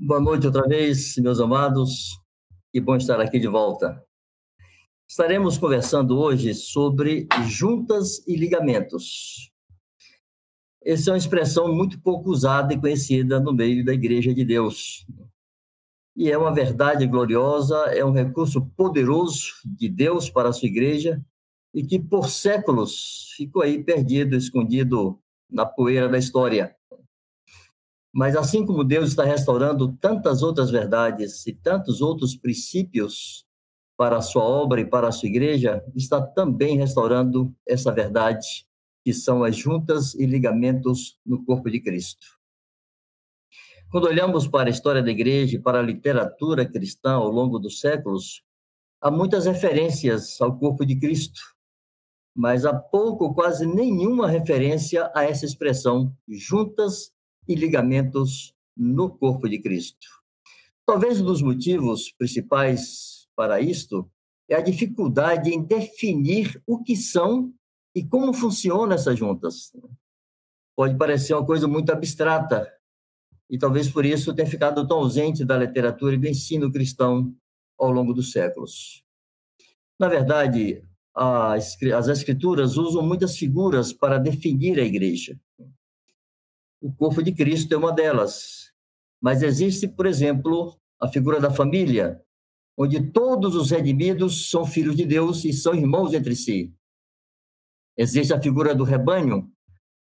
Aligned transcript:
Boa 0.00 0.20
noite 0.20 0.46
outra 0.46 0.62
vez, 0.62 1.16
meus 1.16 1.40
amados. 1.40 2.20
Que 2.72 2.80
bom 2.80 2.94
estar 2.94 3.20
aqui 3.20 3.40
de 3.40 3.48
volta. 3.48 4.00
Estaremos 5.10 5.58
conversando 5.58 6.16
hoje 6.16 6.54
sobre 6.54 7.26
juntas 7.48 8.24
e 8.24 8.36
ligamentos. 8.36 9.50
Essa 10.84 11.10
é 11.10 11.12
uma 11.14 11.18
expressão 11.18 11.74
muito 11.74 12.00
pouco 12.00 12.30
usada 12.30 12.72
e 12.72 12.80
conhecida 12.80 13.40
no 13.40 13.52
meio 13.52 13.84
da 13.84 13.92
Igreja 13.92 14.32
de 14.32 14.44
Deus. 14.44 15.04
E 16.14 16.30
é 16.30 16.38
uma 16.38 16.54
verdade 16.54 17.04
gloriosa, 17.04 17.76
é 17.86 18.04
um 18.04 18.12
recurso 18.12 18.64
poderoso 18.76 19.54
de 19.64 19.88
Deus 19.88 20.30
para 20.30 20.50
a 20.50 20.52
sua 20.52 20.68
igreja 20.68 21.20
e 21.74 21.84
que 21.84 21.98
por 21.98 22.30
séculos 22.30 23.32
ficou 23.36 23.62
aí 23.62 23.82
perdido, 23.82 24.36
escondido 24.36 25.18
na 25.50 25.66
poeira 25.66 26.08
da 26.08 26.18
história. 26.18 26.77
Mas 28.12 28.34
assim 28.36 28.64
como 28.64 28.84
Deus 28.84 29.10
está 29.10 29.24
restaurando 29.24 29.92
tantas 30.00 30.42
outras 30.42 30.70
verdades 30.70 31.46
e 31.46 31.52
tantos 31.52 32.00
outros 32.00 32.34
princípios 32.34 33.46
para 33.96 34.16
a 34.16 34.22
sua 34.22 34.44
obra 34.44 34.80
e 34.80 34.86
para 34.86 35.08
a 35.08 35.12
sua 35.12 35.28
igreja, 35.28 35.84
está 35.94 36.22
também 36.22 36.76
restaurando 36.76 37.52
essa 37.66 37.90
verdade, 37.90 38.64
que 39.04 39.12
são 39.12 39.42
as 39.42 39.56
juntas 39.56 40.14
e 40.14 40.24
ligamentos 40.24 41.18
no 41.26 41.44
corpo 41.44 41.68
de 41.68 41.80
Cristo. 41.80 42.38
Quando 43.90 44.06
olhamos 44.06 44.46
para 44.46 44.68
a 44.68 44.70
história 44.70 45.02
da 45.02 45.10
igreja 45.10 45.56
e 45.56 45.60
para 45.60 45.80
a 45.80 45.82
literatura 45.82 46.64
cristã 46.64 47.14
ao 47.14 47.28
longo 47.28 47.58
dos 47.58 47.80
séculos, 47.80 48.44
há 49.00 49.10
muitas 49.10 49.46
referências 49.46 50.40
ao 50.40 50.56
corpo 50.56 50.86
de 50.86 50.94
Cristo, 50.94 51.40
mas 52.36 52.64
há 52.64 52.72
pouco, 52.72 53.34
quase 53.34 53.66
nenhuma 53.66 54.28
referência 54.28 55.10
a 55.12 55.24
essa 55.24 55.44
expressão, 55.44 56.14
juntas 56.28 57.10
e 57.48 57.54
ligamentos 57.54 58.54
no 58.76 59.10
corpo 59.10 59.48
de 59.48 59.58
Cristo. 59.58 60.06
Talvez 60.86 61.20
um 61.20 61.24
dos 61.24 61.42
motivos 61.42 62.12
principais 62.12 63.28
para 63.34 63.60
isto 63.60 64.10
é 64.48 64.54
a 64.54 64.60
dificuldade 64.60 65.50
em 65.50 65.62
definir 65.62 66.62
o 66.66 66.82
que 66.82 66.96
são 66.96 67.52
e 67.94 68.04
como 68.04 68.32
funcionam 68.32 68.92
essas 68.92 69.18
juntas. 69.18 69.72
Pode 70.76 70.96
parecer 70.96 71.34
uma 71.34 71.44
coisa 71.44 71.66
muito 71.66 71.90
abstrata, 71.90 72.72
e 73.50 73.58
talvez 73.58 73.90
por 73.90 74.04
isso 74.04 74.34
tenha 74.34 74.48
ficado 74.48 74.86
tão 74.86 74.98
ausente 74.98 75.44
da 75.44 75.56
literatura 75.56 76.14
e 76.14 76.18
do 76.18 76.28
ensino 76.28 76.70
cristão 76.70 77.34
ao 77.78 77.90
longo 77.90 78.12
dos 78.12 78.30
séculos. 78.30 79.02
Na 79.98 80.08
verdade, 80.08 80.82
as 81.14 82.08
escrituras 82.08 82.76
usam 82.76 83.02
muitas 83.02 83.36
figuras 83.36 83.92
para 83.92 84.18
definir 84.18 84.78
a 84.78 84.84
igreja. 84.84 85.38
O 86.80 86.92
corpo 86.92 87.22
de 87.22 87.32
Cristo 87.32 87.74
é 87.74 87.76
uma 87.76 87.92
delas. 87.92 88.72
Mas 89.20 89.42
existe, 89.42 89.88
por 89.88 90.06
exemplo, 90.06 90.78
a 91.00 91.08
figura 91.08 91.40
da 91.40 91.50
família, 91.50 92.22
onde 92.76 93.10
todos 93.10 93.56
os 93.56 93.70
redimidos 93.70 94.48
são 94.48 94.64
filhos 94.64 94.94
de 94.94 95.04
Deus 95.04 95.44
e 95.44 95.52
são 95.52 95.74
irmãos 95.74 96.14
entre 96.14 96.36
si. 96.36 96.72
Existe 97.96 98.32
a 98.32 98.40
figura 98.40 98.76
do 98.76 98.84
rebanho, 98.84 99.50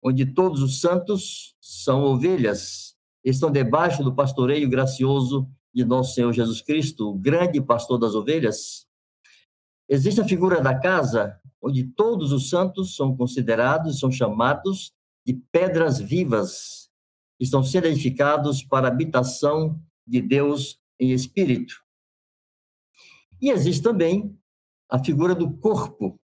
onde 0.00 0.24
todos 0.24 0.62
os 0.62 0.80
santos 0.80 1.56
são 1.60 2.04
ovelhas, 2.04 2.96
estão 3.24 3.50
debaixo 3.50 4.05
do 4.05 4.14
pastoreio 4.14 4.70
gracioso 4.70 5.50
de 5.74 5.84
nosso 5.84 6.14
Senhor 6.14 6.32
Jesus 6.32 6.62
Cristo, 6.62 7.10
o 7.10 7.18
grande 7.18 7.60
pastor 7.60 7.98
das 7.98 8.14
ovelhas. 8.14 8.86
Existe 9.88 10.20
a 10.20 10.24
figura 10.24 10.60
da 10.60 10.78
casa, 10.78 11.36
onde 11.60 11.82
todos 11.82 12.30
os 12.30 12.48
santos 12.48 12.94
são 12.94 13.16
considerados, 13.16 13.98
são 13.98 14.10
chamados 14.10 14.92
de 15.26 15.34
pedras 15.52 15.98
vivas, 15.98 16.88
estão 17.38 17.62
sendo 17.62 17.86
edificados 17.86 18.62
para 18.62 18.88
a 18.88 18.90
habitação 18.90 19.80
de 20.06 20.20
Deus 20.20 20.78
em 20.98 21.12
espírito. 21.12 21.74
E 23.40 23.50
existe 23.50 23.82
também 23.82 24.36
a 24.90 25.02
figura 25.02 25.34
do 25.34 25.56
corpo, 25.58 26.20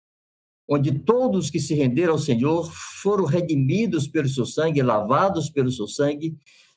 onde 0.69 0.99
todos 1.01 1.51
que 1.51 1.59
se 1.59 1.75
renderam 1.75 2.13
ao 2.13 2.19
Senhor 2.19 2.71
foram 3.03 3.25
redimidos 3.25 4.07
pelo 4.07 4.29
seu 4.29 4.47
sangue, 4.47 4.83
lavados 4.83 5.51
pelo 5.51 5.71
seu 5.71 5.89
sangue, 5.89 6.37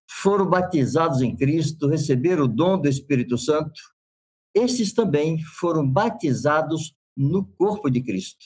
foram 0.09 0.49
batizados 0.49 1.21
em 1.21 1.35
Cristo, 1.35 1.87
receberam 1.87 2.45
o 2.45 2.47
dom 2.47 2.79
do 2.79 2.87
Espírito 2.87 3.37
Santo 3.37 3.79
estes 4.53 4.93
também 4.93 5.39
foram 5.39 5.89
batizados 5.89 6.95
no 7.17 7.45
corpo 7.45 7.89
de 7.89 8.01
Cristo. 8.01 8.45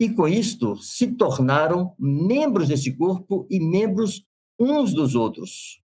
E 0.00 0.08
com 0.08 0.28
isto 0.28 0.76
se 0.76 1.16
tornaram 1.16 1.94
membros 1.98 2.68
desse 2.68 2.96
corpo 2.96 3.46
e 3.50 3.58
membros 3.58 4.24
uns 4.58 4.94
dos 4.94 5.14
outros. 5.14 5.82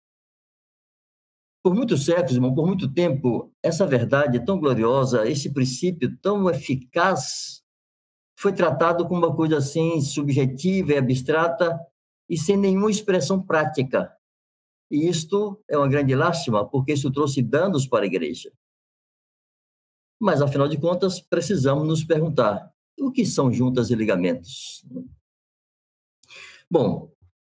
Por 1.63 1.75
muitos 1.75 2.05
séculos, 2.05 2.33
irmão, 2.33 2.55
por 2.55 2.67
muito 2.67 2.93
tempo, 2.93 3.53
essa 3.63 3.87
verdade 3.87 4.45
tão 4.45 4.59
gloriosa, 4.59 5.29
esse 5.29 5.53
princípio 5.53 6.17
tão 6.19 6.51
eficaz, 6.51 7.63
foi 8.37 8.53
tratado 8.53 9.07
como 9.07 9.25
uma 9.25 9.35
coisa 9.35 9.59
assim 9.59 10.01
subjetiva 10.01 10.93
e 10.93 10.99
abstrata 10.99 11.79
e 12.29 12.37
sem 12.37 12.57
nenhuma 12.57 12.91
expressão 12.91 13.41
prática. 13.41 14.13
E 14.91 15.09
isto 15.09 15.63
é 15.69 15.79
uma 15.79 15.89
grande 15.89 16.15
lástima, 16.15 16.69
porque 16.69 16.93
isso 16.93 17.11
trouxe 17.13 17.41
danos 17.41 17.87
para 17.87 18.05
a 18.05 18.07
igreja. 18.07 18.53
Mas, 20.21 20.43
afinal 20.43 20.67
de 20.67 20.79
contas, 20.79 21.21
precisamos 21.21 21.87
nos 21.87 22.05
perguntar: 22.05 22.72
o 23.03 23.13
que 23.13 23.25
são 23.27 23.53
juntas 23.53 23.91
e 23.91 23.95
ligamentos? 23.95 24.85
Bom, 26.71 27.11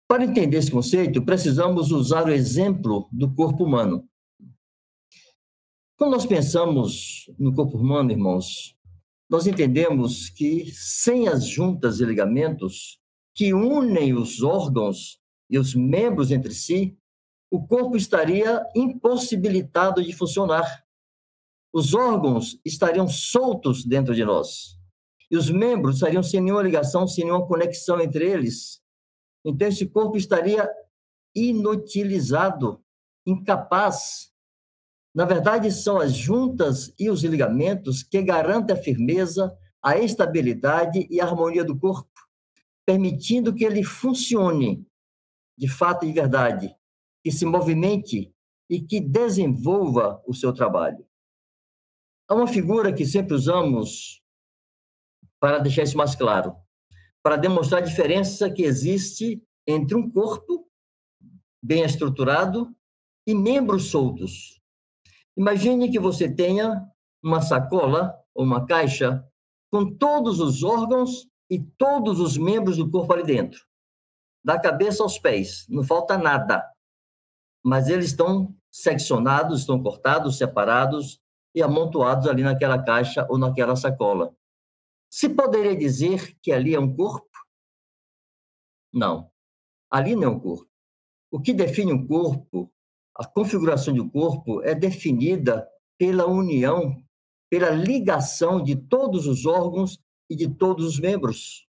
para 0.06 0.24
entender 0.24 0.58
esse 0.58 0.70
conceito, 0.70 1.24
precisamos 1.24 1.90
usar 1.90 2.26
o 2.26 2.32
exemplo 2.32 3.08
do 3.10 3.34
corpo 3.34 3.64
humano. 3.64 4.08
Quando 5.96 6.12
nós 6.12 6.26
pensamos 6.26 7.30
no 7.38 7.54
corpo 7.54 7.76
humano, 7.76 8.12
irmãos, 8.12 8.76
nós 9.28 9.46
entendemos 9.46 10.30
que 10.30 10.70
sem 10.72 11.28
as 11.28 11.46
juntas 11.46 12.00
e 12.00 12.04
ligamentos 12.04 13.00
que 13.34 13.52
unem 13.52 14.14
os 14.14 14.42
órgãos 14.42 15.20
e 15.50 15.58
os 15.58 15.74
membros 15.74 16.30
entre 16.30 16.54
si, 16.54 16.96
o 17.50 17.66
corpo 17.66 17.96
estaria 17.96 18.64
impossibilitado 18.74 20.02
de 20.02 20.12
funcionar 20.12 20.84
os 21.72 21.94
órgãos 21.94 22.58
estariam 22.64 23.06
soltos 23.06 23.84
dentro 23.84 24.14
de 24.14 24.24
nós. 24.24 24.77
E 25.30 25.36
os 25.36 25.50
membros 25.50 25.96
estariam 25.96 26.22
sem 26.22 26.40
nenhuma 26.40 26.62
ligação, 26.62 27.06
sem 27.06 27.24
nenhuma 27.24 27.46
conexão 27.46 28.00
entre 28.00 28.24
eles. 28.24 28.82
Então, 29.44 29.68
esse 29.68 29.86
corpo 29.86 30.16
estaria 30.16 30.68
inutilizado, 31.34 32.82
incapaz. 33.26 34.32
Na 35.14 35.24
verdade, 35.24 35.70
são 35.70 35.98
as 35.98 36.12
juntas 36.12 36.92
e 36.98 37.10
os 37.10 37.22
ligamentos 37.22 38.02
que 38.02 38.22
garantem 38.22 38.74
a 38.74 38.80
firmeza, 38.80 39.56
a 39.82 39.98
estabilidade 39.98 41.06
e 41.10 41.20
a 41.20 41.24
harmonia 41.24 41.64
do 41.64 41.78
corpo, 41.78 42.10
permitindo 42.86 43.54
que 43.54 43.64
ele 43.64 43.82
funcione 43.82 44.86
de 45.58 45.68
fato 45.68 46.04
e 46.04 46.08
de 46.08 46.14
verdade, 46.14 46.74
que 47.22 47.32
se 47.32 47.44
movimente 47.44 48.32
e 48.70 48.80
que 48.80 49.00
desenvolva 49.00 50.22
o 50.26 50.32
seu 50.32 50.52
trabalho. 50.52 51.04
Há 52.28 52.34
uma 52.34 52.46
figura 52.46 52.92
que 52.92 53.04
sempre 53.04 53.34
usamos 53.34 54.22
para 55.40 55.58
deixar 55.58 55.82
isso 55.82 55.96
mais 55.96 56.14
claro, 56.14 56.56
para 57.22 57.36
demonstrar 57.36 57.82
a 57.82 57.84
diferença 57.84 58.50
que 58.50 58.62
existe 58.62 59.42
entre 59.66 59.96
um 59.96 60.10
corpo 60.10 60.68
bem 61.62 61.82
estruturado 61.82 62.74
e 63.26 63.34
membros 63.34 63.90
soltos. 63.90 64.60
Imagine 65.36 65.90
que 65.90 65.98
você 65.98 66.32
tenha 66.32 66.82
uma 67.22 67.40
sacola 67.40 68.18
ou 68.34 68.44
uma 68.44 68.66
caixa 68.66 69.24
com 69.70 69.96
todos 69.96 70.40
os 70.40 70.62
órgãos 70.62 71.28
e 71.50 71.60
todos 71.60 72.20
os 72.20 72.36
membros 72.36 72.76
do 72.76 72.90
corpo 72.90 73.12
ali 73.12 73.22
dentro, 73.22 73.60
da 74.44 74.58
cabeça 74.58 75.02
aos 75.02 75.18
pés, 75.18 75.66
não 75.68 75.82
falta 75.82 76.16
nada. 76.16 76.64
Mas 77.64 77.88
eles 77.88 78.06
estão 78.06 78.54
seccionados, 78.70 79.60
estão 79.60 79.82
cortados, 79.82 80.38
separados, 80.38 81.20
e 81.54 81.62
amontoados 81.62 82.28
ali 82.28 82.42
naquela 82.42 82.82
caixa 82.82 83.26
ou 83.28 83.36
naquela 83.36 83.74
sacola. 83.74 84.32
Se 85.10 85.28
poderia 85.28 85.76
dizer 85.76 86.36
que 86.42 86.52
ali 86.52 86.74
é 86.74 86.80
um 86.80 86.94
corpo? 86.94 87.28
Não. 88.92 89.30
Ali 89.90 90.14
não 90.14 90.24
é 90.24 90.28
um 90.28 90.40
corpo. 90.40 90.68
O 91.30 91.40
que 91.40 91.52
define 91.52 91.92
um 91.92 92.06
corpo, 92.06 92.72
a 93.14 93.26
configuração 93.26 93.92
de 93.92 94.00
um 94.00 94.08
corpo, 94.08 94.62
é 94.62 94.74
definida 94.74 95.68
pela 95.98 96.26
união, 96.26 97.02
pela 97.50 97.70
ligação 97.70 98.62
de 98.62 98.76
todos 98.76 99.26
os 99.26 99.46
órgãos 99.46 99.98
e 100.28 100.36
de 100.36 100.48
todos 100.48 100.86
os 100.86 101.00
membros. 101.00 101.66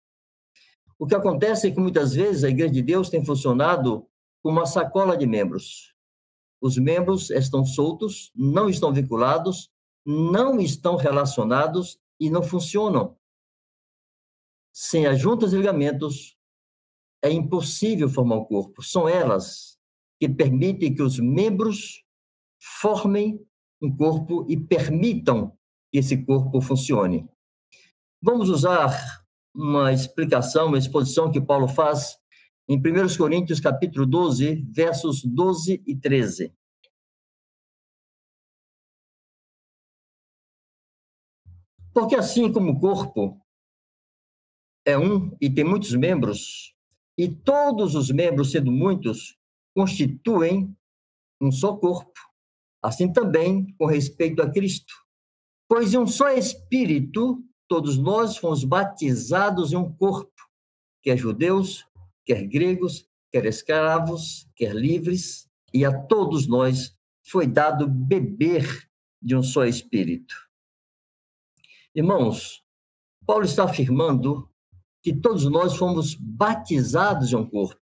O 0.99 1.07
que 1.07 1.15
acontece 1.15 1.69
é 1.69 1.71
que 1.71 1.81
muitas 1.81 2.15
vezes 2.15 2.45
a 2.45 2.49
Igreja 2.49 2.73
de 2.73 2.83
Deus 2.83 3.11
tem 3.11 3.25
funcionado 3.25 4.07
como 4.43 4.59
uma 4.59 4.67
sacola 4.67 5.17
de 5.17 5.27
membros. 5.27 5.95
Os 6.61 6.79
membros 6.79 7.31
estão 7.31 7.65
soltos, 7.65 8.31
não 8.35 8.69
estão 8.69 8.93
vinculados, 8.93 9.71
não 10.07 10.61
estão 10.61 10.97
relacionados 10.97 11.99
e 12.19 12.31
não 12.31 12.43
funcionam. 12.43 13.17
Sem 14.77 15.07
as 15.07 15.21
juntas 15.21 15.53
e 15.53 15.57
ligamentos, 15.57 16.37
é 17.23 17.31
impossível 17.31 18.09
formar 18.09 18.39
um 18.39 18.45
corpo. 18.45 18.83
São 18.83 19.09
elas 19.09 19.79
que 20.19 20.29
permitem 20.29 20.93
que 20.93 21.01
os 21.01 21.21
membros 21.21 22.05
formem 22.61 23.41
um 23.81 23.97
corpo 23.97 24.45
e 24.49 24.59
permitam 24.59 25.57
que 25.93 25.99
esse 25.99 26.25
corpo 26.25 26.61
funcione. 26.61 27.29
Vamos 28.21 28.49
usar 28.49 29.25
uma 29.55 29.93
explicação, 29.93 30.67
uma 30.67 30.79
exposição 30.79 31.31
que 31.31 31.41
Paulo 31.41 31.69
faz 31.69 32.19
em 32.69 32.77
1 32.77 33.17
Coríntios 33.17 33.61
capítulo 33.61 34.05
12, 34.05 34.67
versos 34.73 35.23
12 35.23 35.85
e 35.87 35.95
13. 35.95 36.53
Porque 41.93 42.17
assim 42.17 42.53
como 42.53 42.73
o 42.73 42.81
corpo 42.81 43.44
é 44.85 44.99
um 44.99 45.37
e 45.41 45.49
tem 45.49 45.65
muitos 45.65 45.95
membros, 45.95 46.75
e 47.17 47.29
todos 47.29 47.95
os 47.95 48.11
membros, 48.11 48.51
sendo 48.51 48.71
muitos, 48.71 49.37
constituem 49.75 50.77
um 51.41 51.51
só 51.51 51.77
corpo, 51.77 52.21
assim 52.83 53.13
também 53.13 53.75
com 53.79 53.87
respeito 53.87 54.43
a 54.43 54.51
Cristo. 54.51 54.95
Pois 55.69 55.95
em 55.95 55.99
um 55.99 56.07
só 56.07 56.31
Espírito, 56.31 57.43
todos 57.69 57.97
nós 57.97 58.37
fomos 58.37 58.65
batizados 58.65 59.73
em 59.73 59.77
um 59.77 59.93
corpo, 59.93 60.33
quer 61.03 61.17
judeus, 61.17 61.85
quer 62.25 62.47
gregos, 62.47 63.09
quer 63.33 63.47
escravos, 63.47 64.49
quer 64.55 64.75
livres, 64.75 65.49
e 65.73 65.85
a 65.85 66.07
todos 66.07 66.47
nós 66.47 66.97
foi 67.27 67.47
dado 67.47 67.89
beber 67.89 68.89
de 69.21 69.35
um 69.35 69.43
só 69.43 69.65
Espírito. 69.65 70.35
Irmãos, 71.95 72.63
Paulo 73.27 73.45
está 73.45 73.65
afirmando 73.65 74.49
que 75.05 75.13
todos 75.13 75.45
nós 75.45 75.77
fomos 75.77 76.15
batizados 76.15 77.31
em 77.31 77.37
um 77.37 77.49
corpo. 77.49 77.81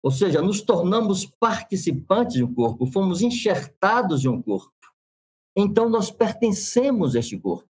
Ou 0.00 0.10
seja, 0.10 0.40
nos 0.40 0.62
tornamos 0.62 1.26
participantes 1.26 2.36
de 2.36 2.44
um 2.44 2.54
corpo, 2.54 2.86
fomos 2.86 3.20
enxertados 3.20 4.24
em 4.24 4.28
um 4.28 4.40
corpo. 4.40 4.72
Então, 5.56 5.90
nós 5.90 6.10
pertencemos 6.10 7.16
a 7.16 7.18
este 7.18 7.36
corpo. 7.36 7.68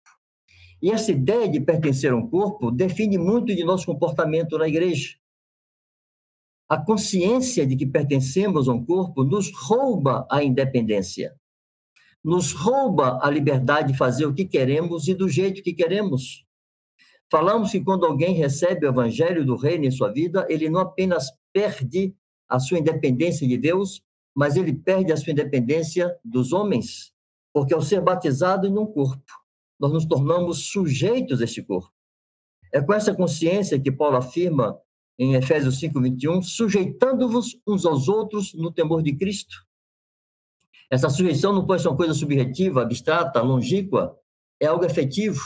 E 0.83 0.91
essa 0.91 1.11
ideia 1.11 1.49
de 1.49 1.59
pertencer 1.59 2.13
a 2.13 2.17
um 2.17 2.29
corpo 2.29 2.71
define 2.71 3.17
muito 3.17 3.47
de 3.57 3.65
nosso 3.65 3.87
comportamento 3.87 4.59
na 4.59 4.69
igreja. 4.69 5.17
A 6.69 6.77
consciência 6.77 7.67
de 7.67 7.75
que 7.75 7.87
pertencemos 7.87 8.69
a 8.69 8.73
um 8.75 8.85
corpo 8.85 9.25
nos 9.25 9.51
rouba 9.51 10.29
a 10.31 10.45
independência 10.45 11.35
nos 12.23 12.53
rouba 12.53 13.19
a 13.23 13.31
liberdade 13.31 13.93
de 13.93 13.99
fazer 13.99 14.27
o 14.27 14.35
que 14.35 14.45
queremos 14.45 15.09
e 15.09 15.15
do 15.15 15.29
jeito 15.29 15.63
que 15.63 15.73
queremos. 15.73 16.45
Falamos 17.31 17.71
que 17.71 17.81
quando 17.81 18.07
alguém 18.07 18.35
recebe 18.35 18.87
o 18.87 18.89
evangelho 18.89 19.45
do 19.45 19.57
reino 19.57 19.85
em 19.85 19.91
sua 19.91 20.11
vida, 20.11 20.47
ele 20.49 20.71
não 20.71 20.81
apenas 20.81 21.31
perde 21.53 22.15
a 22.49 22.59
sua 22.59 22.79
independência 22.79 23.47
de 23.47 23.57
Deus, 23.59 24.03
mas 24.35 24.57
ele 24.57 24.73
perde 24.73 25.13
a 25.13 25.17
sua 25.17 25.33
independência 25.33 26.17
dos 26.25 26.53
homens, 26.53 27.13
porque 27.53 27.75
ao 27.75 27.83
ser 27.83 28.01
batizado 28.01 28.67
em 28.67 28.79
um 28.79 28.87
corpo, 28.87 29.33
nós 29.79 29.93
nos 29.93 30.07
tornamos 30.07 30.71
sujeitos 30.71 31.41
a 31.41 31.45
este 31.45 31.63
corpo. 31.63 31.93
É 32.73 32.81
com 32.81 32.93
essa 32.95 33.15
consciência 33.15 33.81
que 33.81 33.93
Paulo 33.93 34.17
afirma 34.17 34.79
em 35.19 35.35
Efésios 35.35 35.79
5:21, 35.81 36.43
sujeitando-vos 36.43 37.59
uns 37.67 37.85
aos 37.85 38.09
outros 38.09 38.55
no 38.55 38.73
temor 38.73 39.03
de 39.03 39.15
Cristo. 39.17 39.67
Essa 40.91 41.11
sujeição 41.11 41.53
não 41.53 41.67
pode 41.67 41.83
ser 41.83 41.89
uma 41.89 41.97
coisa 41.97 42.15
subjetiva, 42.15 42.83
abstrata, 42.83 43.43
longínqua, 43.43 44.17
é 44.61 44.67
algo 44.67 44.85
efetivo. 44.85 45.41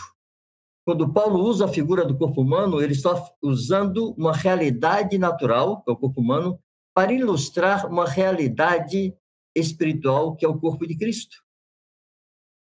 Quando 0.84 1.12
Paulo 1.12 1.40
usa 1.40 1.66
a 1.66 1.68
figura 1.68 2.04
do 2.04 2.16
corpo 2.16 2.42
humano, 2.42 2.80
ele 2.80 2.92
está 2.92 3.14
usando 3.40 4.12
uma 4.14 4.32
realidade 4.32 5.16
natural, 5.16 5.82
que 5.82 5.90
é 5.90 5.94
o 5.94 5.96
corpo 5.96 6.20
humano, 6.20 6.58
para 6.94 7.12
ilustrar 7.12 7.86
uma 7.86 8.06
realidade 8.06 9.16
espiritual, 9.54 10.34
que 10.34 10.44
é 10.44 10.48
o 10.48 10.58
corpo 10.58 10.86
de 10.86 10.96
Cristo. 10.96 11.36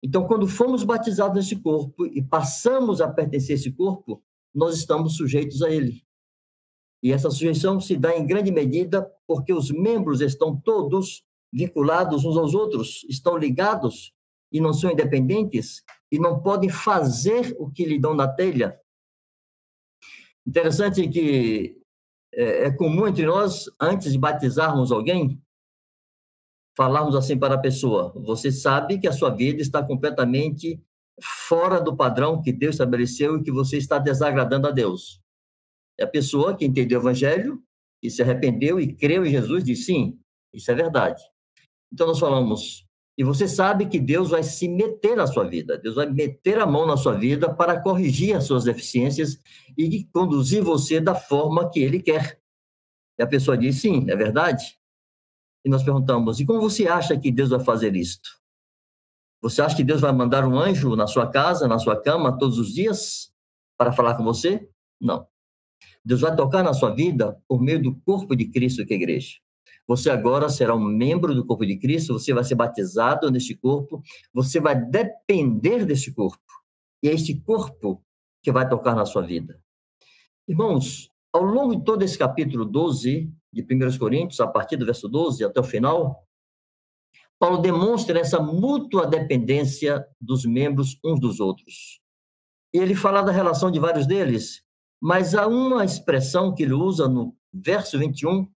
Então, 0.03 0.27
quando 0.27 0.47
fomos 0.47 0.83
batizados 0.83 1.35
nesse 1.35 1.61
corpo 1.61 2.05
e 2.05 2.21
passamos 2.21 3.01
a 3.01 3.07
pertencer 3.07 3.55
a 3.55 3.59
esse 3.59 3.71
corpo, 3.71 4.23
nós 4.53 4.77
estamos 4.77 5.17
sujeitos 5.17 5.63
a 5.63 5.71
ele. 5.71 6.05
E 7.01 7.11
essa 7.11 7.29
sujeição 7.29 7.79
se 7.79 7.97
dá 7.97 8.15
em 8.15 8.25
grande 8.25 8.51
medida 8.51 9.11
porque 9.27 9.51
os 9.51 9.71
membros 9.71 10.21
estão 10.21 10.55
todos 10.55 11.23
vinculados 11.51 12.23
uns 12.23 12.37
aos 12.37 12.53
outros, 12.53 13.03
estão 13.09 13.37
ligados 13.37 14.13
e 14.51 14.61
não 14.61 14.73
são 14.73 14.91
independentes 14.91 15.83
e 16.15 16.19
não 16.19 16.41
podem 16.41 16.69
fazer 16.69 17.53
o 17.59 17.69
que 17.69 17.83
lhe 17.83 17.99
dão 17.99 18.15
na 18.15 18.25
telha. 18.25 18.79
Interessante 20.47 21.07
que 21.09 21.81
é, 22.33 22.67
é 22.67 22.71
comum 22.71 23.05
entre 23.05 23.25
nós, 23.25 23.65
antes 23.79 24.13
de 24.13 24.17
batizarmos 24.17 24.93
alguém, 24.93 25.41
falarmos 26.77 27.15
assim 27.15 27.37
para 27.37 27.55
a 27.55 27.59
pessoa: 27.59 28.13
você 28.15 28.49
sabe 28.49 28.97
que 28.97 29.09
a 29.09 29.11
sua 29.11 29.29
vida 29.29 29.61
está 29.61 29.83
completamente 29.83 30.81
fora 31.21 31.81
do 31.81 31.95
padrão 31.97 32.41
que 32.41 32.53
Deus 32.53 32.75
estabeleceu 32.75 33.37
e 33.37 33.43
que 33.43 33.51
você 33.51 33.77
está 33.77 33.99
desagradando 33.99 34.67
a 34.67 34.71
Deus. 34.71 35.21
E 35.99 36.03
a 36.03 36.07
pessoa 36.07 36.55
que 36.55 36.65
entendeu 36.65 36.99
o 36.99 37.03
evangelho, 37.03 37.61
que 38.01 38.09
se 38.09 38.21
arrependeu 38.21 38.79
e 38.79 38.93
creu 38.95 39.25
em 39.25 39.31
Jesus, 39.31 39.65
diz: 39.65 39.85
sim, 39.85 40.17
isso 40.53 40.71
é 40.71 40.75
verdade. 40.75 41.21
Então 41.91 42.07
nós 42.07 42.19
falamos, 42.19 42.84
e 43.17 43.23
você 43.23 43.47
sabe 43.47 43.87
que 43.87 43.99
Deus 43.99 44.29
vai 44.29 44.43
se 44.43 44.67
meter 44.67 45.15
na 45.15 45.25
sua 45.25 45.45
vida, 45.45 45.77
Deus 45.77 45.95
vai 45.95 46.05
meter 46.05 46.59
a 46.59 46.65
mão 46.65 46.85
na 46.85 46.97
sua 46.97 47.13
vida 47.13 47.53
para 47.53 47.81
corrigir 47.81 48.35
as 48.35 48.43
suas 48.43 48.65
deficiências 48.65 49.39
e 49.77 50.03
conduzir 50.05 50.61
você 50.61 50.99
da 50.99 51.15
forma 51.15 51.69
que 51.69 51.79
Ele 51.79 52.01
quer. 52.01 52.41
E 53.17 53.23
a 53.23 53.27
pessoa 53.27 53.57
diz, 53.57 53.79
sim, 53.79 54.09
é 54.09 54.15
verdade. 54.15 54.77
E 55.63 55.69
nós 55.69 55.81
perguntamos, 55.81 56.39
e 56.39 56.45
como 56.45 56.59
você 56.59 56.87
acha 56.87 57.17
que 57.17 57.31
Deus 57.31 57.49
vai 57.49 57.61
fazer 57.61 57.95
isto? 57.95 58.29
Você 59.41 59.61
acha 59.61 59.75
que 59.75 59.83
Deus 59.83 60.01
vai 60.01 60.11
mandar 60.11 60.45
um 60.45 60.59
anjo 60.59 60.95
na 60.95 61.07
sua 61.07 61.29
casa, 61.29 61.67
na 61.67 61.79
sua 61.79 62.01
cama, 62.01 62.37
todos 62.37 62.57
os 62.57 62.73
dias, 62.73 63.31
para 63.77 63.93
falar 63.93 64.15
com 64.15 64.23
você? 64.23 64.67
Não. 64.99 65.25
Deus 66.03 66.21
vai 66.21 66.35
tocar 66.35 66.63
na 66.63 66.73
sua 66.73 66.93
vida 66.93 67.41
por 67.47 67.61
meio 67.61 67.81
do 67.81 67.95
corpo 68.01 68.35
de 68.35 68.45
Cristo, 68.45 68.85
que 68.85 68.93
é 68.93 68.97
a 68.97 68.99
igreja. 68.99 69.37
Você 69.87 70.09
agora 70.09 70.49
será 70.49 70.73
um 70.73 70.83
membro 70.83 71.35
do 71.35 71.45
corpo 71.45 71.65
de 71.65 71.77
Cristo, 71.77 72.13
você 72.13 72.33
vai 72.33 72.43
ser 72.43 72.55
batizado 72.55 73.29
neste 73.29 73.55
corpo, 73.55 74.01
você 74.33 74.59
vai 74.59 74.75
depender 74.75 75.85
deste 75.85 76.11
corpo. 76.11 76.41
E 77.03 77.09
é 77.09 77.13
este 77.13 77.39
corpo 77.41 78.03
que 78.41 78.51
vai 78.51 78.67
tocar 78.67 78.95
na 78.95 79.05
sua 79.05 79.21
vida. 79.21 79.61
Irmãos, 80.47 81.11
ao 81.31 81.43
longo 81.43 81.75
de 81.75 81.83
todo 81.83 82.03
esse 82.03 82.17
capítulo 82.17 82.65
12 82.65 83.31
de 83.53 83.61
1 83.61 83.97
Coríntios, 83.99 84.39
a 84.39 84.47
partir 84.47 84.77
do 84.77 84.85
verso 84.85 85.07
12 85.07 85.43
até 85.43 85.59
o 85.59 85.63
final, 85.63 86.25
Paulo 87.37 87.57
demonstra 87.57 88.19
essa 88.19 88.39
mútua 88.39 89.05
dependência 89.05 90.05
dos 90.19 90.45
membros 90.45 90.97
uns 91.03 91.19
dos 91.19 91.39
outros. 91.39 91.99
Ele 92.73 92.95
fala 92.95 93.21
da 93.21 93.31
relação 93.31 93.69
de 93.69 93.79
vários 93.79 94.07
deles, 94.07 94.63
mas 95.01 95.35
há 95.35 95.45
uma 95.45 95.83
expressão 95.85 96.53
que 96.53 96.63
ele 96.63 96.73
usa 96.73 97.07
no 97.07 97.35
verso 97.53 97.99
21 97.99 98.47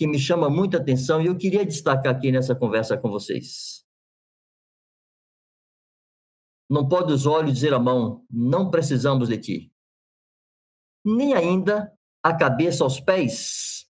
que 0.00 0.06
me 0.06 0.18
chama 0.18 0.48
muita 0.48 0.78
atenção 0.78 1.20
e 1.20 1.26
eu 1.26 1.36
queria 1.36 1.62
destacar 1.62 2.16
aqui 2.16 2.32
nessa 2.32 2.54
conversa 2.54 2.96
com 2.96 3.10
vocês. 3.10 3.84
Não 6.70 6.88
pode 6.88 7.12
os 7.12 7.26
olhos 7.26 7.52
dizer 7.52 7.74
à 7.74 7.78
mão, 7.78 8.24
não 8.30 8.70
precisamos 8.70 9.28
de 9.28 9.36
ti. 9.36 9.72
Nem 11.04 11.34
ainda 11.34 11.94
a 12.22 12.34
cabeça 12.34 12.82
aos 12.82 12.98
pés, 12.98 13.90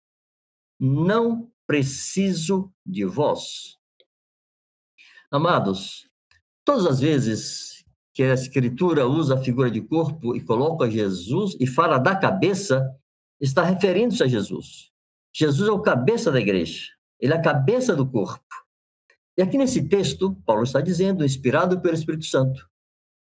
não 0.79 1.51
preciso 1.67 2.71
de 2.85 3.07
vós. 3.07 3.79
Amados, 5.31 6.07
todas 6.67 6.85
as 6.85 7.01
vezes 7.01 7.83
que 8.13 8.23
a 8.25 8.35
Escritura 8.35 9.09
usa 9.09 9.37
a 9.37 9.43
figura 9.43 9.71
de 9.71 9.81
corpo 9.81 10.37
e 10.37 10.45
coloca 10.45 10.91
Jesus 10.91 11.57
e 11.59 11.67
fala 11.67 11.97
da 11.97 12.15
cabeça, 12.15 12.95
está 13.41 13.63
referindo-se 13.63 14.23
a 14.23 14.27
Jesus. 14.27 14.94
Jesus 15.37 15.69
é 15.69 15.73
o 15.73 15.83
cabeça 15.83 16.31
da 16.31 16.41
igreja, 16.41 16.93
ele 17.19 17.33
é 17.33 17.37
a 17.37 17.43
cabeça 17.43 17.97
do 17.97 18.09
corpo. 18.09 18.45
E 19.37 19.43
aqui 19.43 19.59
nesse 19.59 19.89
texto, 19.89 20.33
Paulo 20.47 20.63
está 20.63 20.81
dizendo, 20.81 21.25
inspirado 21.25 21.81
pelo 21.81 21.95
Espírito 21.95 22.25
Santo, 22.25 22.71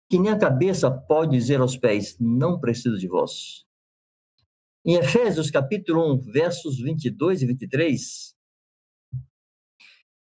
que 0.10 0.18
nem 0.18 0.32
a 0.32 0.40
cabeça 0.40 0.90
pode 0.90 1.38
dizer 1.38 1.60
aos 1.60 1.76
pés: 1.76 2.16
Não 2.18 2.62
preciso 2.62 2.98
de 2.98 3.10
vós. 3.10 3.66
Em 4.86 4.96
Efésios 4.96 5.52
capítulo 5.52 6.14
1, 6.14 6.32
versos 6.32 6.80
22 6.80 7.42
e 7.42 7.46
23, 7.46 8.34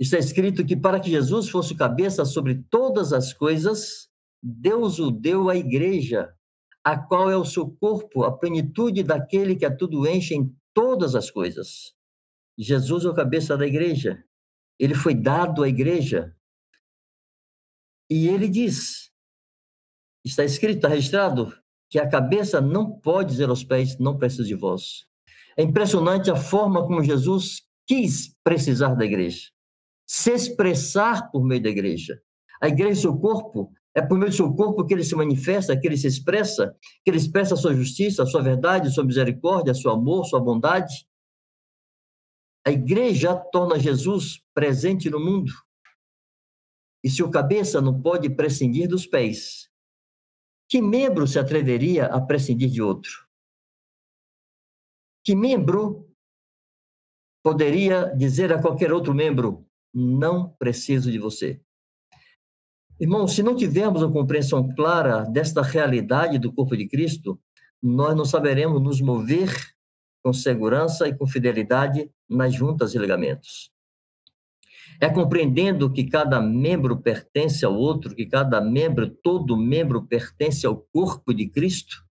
está 0.00 0.16
escrito 0.16 0.64
que 0.64 0.74
para 0.74 0.98
que 0.98 1.10
Jesus 1.10 1.50
fosse 1.50 1.74
cabeça 1.74 2.24
sobre 2.24 2.64
todas 2.70 3.12
as 3.12 3.34
coisas, 3.34 4.08
Deus 4.42 4.98
o 4.98 5.10
deu 5.10 5.50
à 5.50 5.56
igreja, 5.56 6.34
a 6.82 6.96
qual 6.96 7.30
é 7.30 7.36
o 7.36 7.44
seu 7.44 7.68
corpo, 7.68 8.24
a 8.24 8.34
plenitude 8.34 9.02
daquele 9.02 9.56
que 9.56 9.66
a 9.66 9.76
tudo 9.76 10.06
enche 10.06 10.34
em 10.34 10.56
todas 10.76 11.14
as 11.14 11.30
coisas. 11.30 11.94
Jesus 12.58 13.06
é 13.06 13.08
o 13.08 13.14
cabeça 13.14 13.56
da 13.56 13.66
igreja. 13.66 14.22
Ele 14.78 14.94
foi 14.94 15.14
dado 15.14 15.62
à 15.62 15.68
igreja. 15.68 16.36
E 18.10 18.28
ele 18.28 18.46
diz, 18.46 19.10
está 20.22 20.44
escrito, 20.44 20.76
está 20.76 20.88
registrado, 20.88 21.50
que 21.88 21.98
a 21.98 22.06
cabeça 22.06 22.60
não 22.60 23.00
pode 23.00 23.30
dizer 23.30 23.48
aos 23.48 23.64
pés, 23.64 23.98
não 23.98 24.18
preciso 24.18 24.44
de 24.44 24.54
vós. 24.54 25.06
É 25.56 25.62
impressionante 25.62 26.30
a 26.30 26.36
forma 26.36 26.86
como 26.86 27.02
Jesus 27.02 27.62
quis 27.86 28.36
precisar 28.44 28.94
da 28.94 29.06
igreja. 29.06 29.50
se 30.06 30.32
expressar 30.32 31.30
por 31.30 31.44
meio 31.44 31.62
da 31.62 31.68
igreja. 31.68 32.20
A 32.62 32.68
igreja, 32.68 33.02
seu 33.02 33.18
corpo, 33.18 33.72
é 33.96 34.02
por 34.02 34.18
meio 34.18 34.30
do 34.30 34.36
seu 34.36 34.52
corpo 34.54 34.84
que 34.84 34.92
ele 34.92 35.02
se 35.02 35.16
manifesta, 35.16 35.74
que 35.74 35.86
ele 35.86 35.96
se 35.96 36.06
expressa, 36.06 36.76
que 37.02 37.10
ele 37.10 37.16
expressa 37.16 37.54
a 37.54 37.56
sua 37.56 37.74
justiça, 37.74 38.22
a 38.22 38.26
sua 38.26 38.42
verdade, 38.42 38.88
a 38.88 38.90
sua 38.90 39.02
misericórdia, 39.02 39.72
seu 39.72 39.90
amor, 39.90 40.26
sua 40.26 40.38
bondade. 40.38 41.08
A 42.66 42.70
igreja 42.70 43.34
torna 43.34 43.78
Jesus 43.78 44.44
presente 44.52 45.08
no 45.08 45.18
mundo. 45.18 45.50
E 47.02 47.08
se 47.08 47.22
o 47.22 47.30
cabeça 47.30 47.80
não 47.80 48.02
pode 48.02 48.28
prescindir 48.28 48.86
dos 48.86 49.06
pés, 49.06 49.70
que 50.68 50.82
membro 50.82 51.26
se 51.26 51.38
atreveria 51.38 52.04
a 52.04 52.20
prescindir 52.20 52.68
de 52.68 52.82
outro? 52.82 53.26
Que 55.24 55.34
membro 55.34 56.06
poderia 57.42 58.14
dizer 58.14 58.52
a 58.52 58.60
qualquer 58.60 58.92
outro 58.92 59.14
membro: 59.14 59.66
não 59.94 60.50
preciso 60.58 61.10
de 61.10 61.18
você? 61.18 61.64
Irmão, 62.98 63.28
se 63.28 63.42
não 63.42 63.54
tivermos 63.54 64.02
a 64.02 64.08
compreensão 64.08 64.74
clara 64.74 65.22
desta 65.24 65.60
realidade 65.60 66.38
do 66.38 66.50
corpo 66.50 66.74
de 66.74 66.88
Cristo, 66.88 67.38
nós 67.82 68.16
não 68.16 68.24
saberemos 68.24 68.82
nos 68.82 69.02
mover 69.02 69.54
com 70.22 70.32
segurança 70.32 71.06
e 71.06 71.14
com 71.14 71.26
fidelidade 71.26 72.10
nas 72.28 72.54
juntas 72.54 72.94
e 72.94 72.98
ligamentos. 72.98 73.70
É 74.98 75.10
compreendendo 75.10 75.92
que 75.92 76.04
cada 76.04 76.40
membro 76.40 76.96
pertence 76.96 77.66
ao 77.66 77.74
outro, 77.74 78.14
que 78.14 78.24
cada 78.24 78.62
membro, 78.62 79.10
todo 79.10 79.58
membro 79.58 80.06
pertence 80.06 80.66
ao 80.66 80.78
corpo 80.90 81.34
de 81.34 81.48
Cristo. 81.48 82.02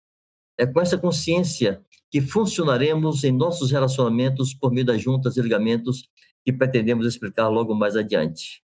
É 0.58 0.66
com 0.66 0.82
essa 0.82 0.98
consciência 0.98 1.82
que 2.10 2.20
funcionaremos 2.20 3.24
em 3.24 3.32
nossos 3.32 3.72
relacionamentos 3.72 4.52
por 4.52 4.70
meio 4.70 4.86
das 4.86 5.00
juntas 5.00 5.36
e 5.36 5.40
ligamentos 5.40 6.08
que 6.44 6.52
pretendemos 6.52 7.06
explicar 7.06 7.48
logo 7.48 7.74
mais 7.74 7.96
adiante. 7.96 8.63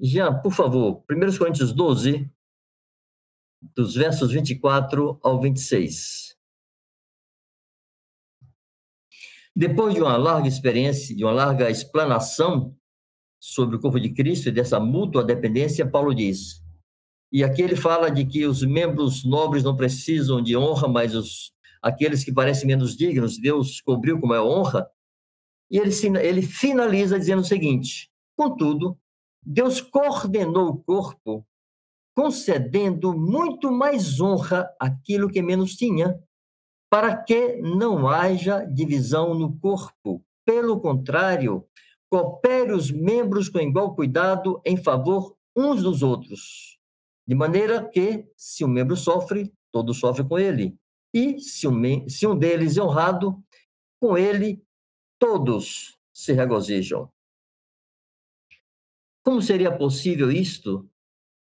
Jean, 0.00 0.40
por 0.40 0.52
favor, 0.52 1.04
1 1.10 1.38
Coríntios 1.38 1.72
12, 1.72 2.30
dos 3.74 3.94
versos 3.94 4.30
24 4.30 5.18
ao 5.22 5.40
26. 5.40 6.36
Depois 9.54 9.92
de 9.92 10.00
uma 10.00 10.16
larga 10.16 10.46
experiência, 10.46 11.16
de 11.16 11.24
uma 11.24 11.32
larga 11.32 11.68
explanação 11.68 12.76
sobre 13.40 13.74
o 13.74 13.80
corpo 13.80 13.98
de 13.98 14.14
Cristo 14.14 14.48
e 14.48 14.52
dessa 14.52 14.78
mútua 14.78 15.24
dependência, 15.24 15.88
Paulo 15.88 16.14
diz. 16.14 16.62
E 17.32 17.42
aqui 17.42 17.62
ele 17.62 17.74
fala 17.74 18.08
de 18.08 18.24
que 18.24 18.46
os 18.46 18.62
membros 18.62 19.24
nobres 19.24 19.64
não 19.64 19.76
precisam 19.76 20.40
de 20.40 20.56
honra, 20.56 20.86
mas 20.86 21.14
os, 21.14 21.52
aqueles 21.82 22.22
que 22.22 22.32
parecem 22.32 22.68
menos 22.68 22.96
dignos, 22.96 23.36
Deus 23.38 23.80
cobriu 23.80 24.20
com 24.20 24.28
maior 24.28 24.46
honra. 24.46 24.88
E 25.68 25.76
ele, 25.76 25.90
ele 26.22 26.42
finaliza 26.42 27.18
dizendo 27.18 27.40
o 27.40 27.44
seguinte: 27.44 28.10
Contudo, 28.36 28.96
Deus 29.50 29.80
coordenou 29.80 30.68
o 30.68 30.76
corpo, 30.76 31.42
concedendo 32.14 33.18
muito 33.18 33.72
mais 33.72 34.20
honra 34.20 34.68
àquilo 34.78 35.30
que 35.30 35.40
menos 35.40 35.74
tinha, 35.74 36.22
para 36.90 37.16
que 37.16 37.56
não 37.62 38.06
haja 38.06 38.66
divisão 38.66 39.32
no 39.32 39.58
corpo. 39.58 40.22
Pelo 40.44 40.78
contrário, 40.78 41.66
coopere 42.10 42.72
os 42.72 42.90
membros 42.90 43.48
com 43.48 43.58
igual 43.58 43.94
cuidado 43.94 44.60
em 44.66 44.76
favor 44.76 45.34
uns 45.56 45.82
dos 45.82 46.02
outros, 46.02 46.78
de 47.26 47.34
maneira 47.34 47.88
que, 47.88 48.30
se 48.36 48.66
um 48.66 48.68
membro 48.68 48.98
sofre, 48.98 49.50
todos 49.72 49.98
sofrem 49.98 50.28
com 50.28 50.38
ele. 50.38 50.76
E 51.14 51.40
se 51.40 51.66
um, 51.66 52.06
se 52.06 52.26
um 52.26 52.36
deles 52.38 52.76
é 52.76 52.82
honrado, 52.82 53.42
com 53.98 54.18
ele 54.18 54.62
todos 55.18 55.96
se 56.12 56.34
regozijam. 56.34 57.10
Como 59.28 59.42
seria 59.42 59.70
possível 59.70 60.32
isto 60.32 60.88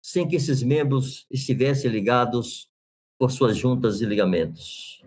sem 0.00 0.28
que 0.28 0.36
esses 0.36 0.62
membros 0.62 1.26
estivessem 1.28 1.90
ligados 1.90 2.70
por 3.18 3.32
suas 3.32 3.56
juntas 3.56 4.00
e 4.00 4.06
ligamentos? 4.06 5.02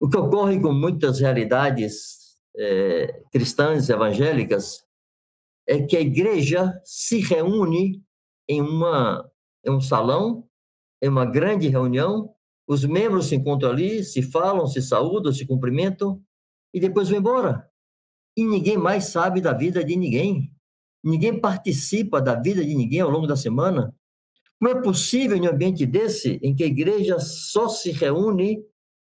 O 0.00 0.08
que 0.08 0.16
ocorre 0.16 0.58
com 0.58 0.72
muitas 0.72 1.20
realidades 1.20 2.38
é, 2.56 3.22
cristãs 3.30 3.90
evangélicas 3.90 4.86
é 5.68 5.82
que 5.82 5.98
a 5.98 6.00
igreja 6.00 6.80
se 6.82 7.20
reúne 7.20 8.02
em, 8.48 8.62
uma, 8.62 9.30
em 9.62 9.70
um 9.70 9.80
salão, 9.82 10.48
em 11.02 11.10
uma 11.10 11.26
grande 11.26 11.68
reunião, 11.68 12.34
os 12.66 12.86
membros 12.86 13.26
se 13.26 13.36
encontram 13.36 13.68
ali, 13.68 14.02
se 14.02 14.22
falam, 14.22 14.66
se 14.66 14.80
saúdam, 14.80 15.30
se 15.30 15.44
cumprimentam 15.44 16.24
e 16.72 16.80
depois 16.80 17.10
vão 17.10 17.18
embora. 17.18 17.70
E 18.34 18.46
ninguém 18.46 18.78
mais 18.78 19.08
sabe 19.08 19.42
da 19.42 19.52
vida 19.52 19.84
de 19.84 19.94
ninguém. 19.94 20.55
Ninguém 21.06 21.38
participa 21.40 22.20
da 22.20 22.34
vida 22.34 22.64
de 22.64 22.74
ninguém 22.74 22.98
ao 22.98 23.08
longo 23.08 23.28
da 23.28 23.36
semana. 23.36 23.94
Como 24.58 24.76
é 24.76 24.82
possível 24.82 25.36
em 25.36 25.42
um 25.42 25.52
ambiente 25.52 25.86
desse, 25.86 26.40
em 26.42 26.52
que 26.52 26.64
a 26.64 26.66
igreja 26.66 27.20
só 27.20 27.68
se 27.68 27.92
reúne 27.92 28.60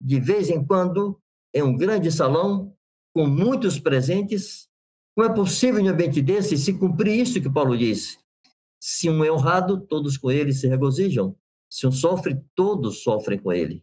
de 0.02 0.20
vez 0.20 0.50
em 0.50 0.62
quando 0.62 1.18
em 1.54 1.64
um 1.64 1.74
grande 1.78 2.12
salão, 2.12 2.76
com 3.14 3.26
muitos 3.26 3.80
presentes, 3.80 4.68
não 5.16 5.24
é 5.24 5.34
possível 5.34 5.80
em 5.80 5.88
um 5.88 5.94
ambiente 5.94 6.22
desse 6.22 6.58
se 6.58 6.74
cumprir 6.74 7.18
isso 7.18 7.42
que 7.42 7.50
Paulo 7.50 7.78
diz. 7.78 8.20
Se 8.78 9.10
um 9.10 9.24
é 9.24 9.32
honrado, 9.32 9.80
todos 9.80 10.18
com 10.18 10.30
ele 10.30 10.52
se 10.52 10.68
regozijam. 10.68 11.34
Se 11.70 11.88
um 11.88 11.94
sofre, 11.94 12.44
todos 12.54 13.04
sofrem 13.04 13.40
com 13.40 13.54
ele. 13.54 13.82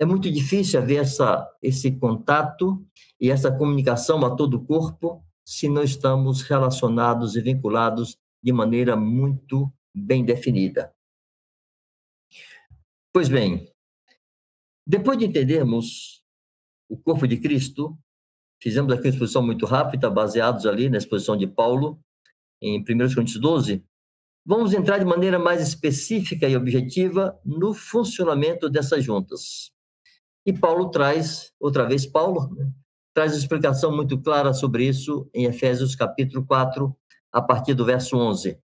É 0.00 0.04
muito 0.04 0.28
difícil 0.32 0.80
haver 0.80 1.02
essa, 1.02 1.48
esse 1.62 1.92
contato 1.92 2.84
e 3.20 3.30
essa 3.30 3.52
comunicação 3.56 4.24
a 4.24 4.34
todo 4.34 4.54
o 4.54 4.64
corpo 4.64 5.24
se 5.48 5.68
não 5.68 5.82
estamos 5.82 6.42
relacionados 6.42 7.36
e 7.36 7.40
vinculados 7.40 8.16
de 8.42 8.52
maneira 8.52 8.96
muito 8.96 9.72
bem 9.94 10.24
definida. 10.24 10.94
Pois 13.12 13.28
bem, 13.28 13.72
depois 14.86 15.18
de 15.18 15.26
entendermos 15.26 16.22
o 16.88 16.96
corpo 16.96 17.26
de 17.26 17.38
Cristo, 17.38 17.98
Fizemos 18.60 18.92
aqui 18.92 19.04
uma 19.04 19.10
exposição 19.10 19.42
muito 19.42 19.64
rápida, 19.66 20.10
baseados 20.10 20.66
ali 20.66 20.90
na 20.90 20.98
exposição 20.98 21.36
de 21.36 21.46
Paulo, 21.46 22.00
em 22.60 22.80
1 22.80 22.84
Coríntios 23.14 23.40
12. 23.40 23.84
Vamos 24.44 24.72
entrar 24.72 24.98
de 24.98 25.04
maneira 25.04 25.38
mais 25.38 25.62
específica 25.62 26.48
e 26.48 26.56
objetiva 26.56 27.38
no 27.44 27.72
funcionamento 27.72 28.68
dessas 28.68 29.04
juntas. 29.04 29.70
E 30.44 30.52
Paulo 30.52 30.90
traz, 30.90 31.52
outra 31.60 31.84
vez 31.86 32.04
Paulo, 32.04 32.52
né, 32.54 32.72
traz 33.18 33.34
explicação 33.34 33.90
muito 33.90 34.22
clara 34.22 34.54
sobre 34.54 34.86
isso 34.86 35.28
em 35.34 35.46
Efésios 35.46 35.96
capítulo 35.96 36.46
4, 36.46 36.96
a 37.32 37.42
partir 37.42 37.74
do 37.74 37.84
verso 37.84 38.16
11. 38.16 38.62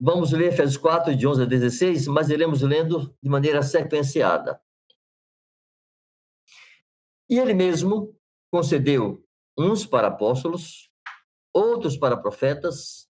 Vamos 0.00 0.30
ler 0.30 0.52
Efésios 0.52 0.76
4, 0.76 1.16
de 1.16 1.26
11 1.26 1.42
a 1.42 1.44
16, 1.44 2.06
mas 2.06 2.30
iremos 2.30 2.62
lendo 2.62 3.12
de 3.20 3.28
maneira 3.28 3.60
sequenciada. 3.60 4.62
E 7.28 7.40
ele 7.40 7.54
mesmo 7.54 8.16
concedeu 8.52 9.26
uns 9.58 9.84
para 9.84 10.06
apóstolos, 10.06 10.92
outros 11.52 11.96
para 11.96 12.16
profetas, 12.16 13.10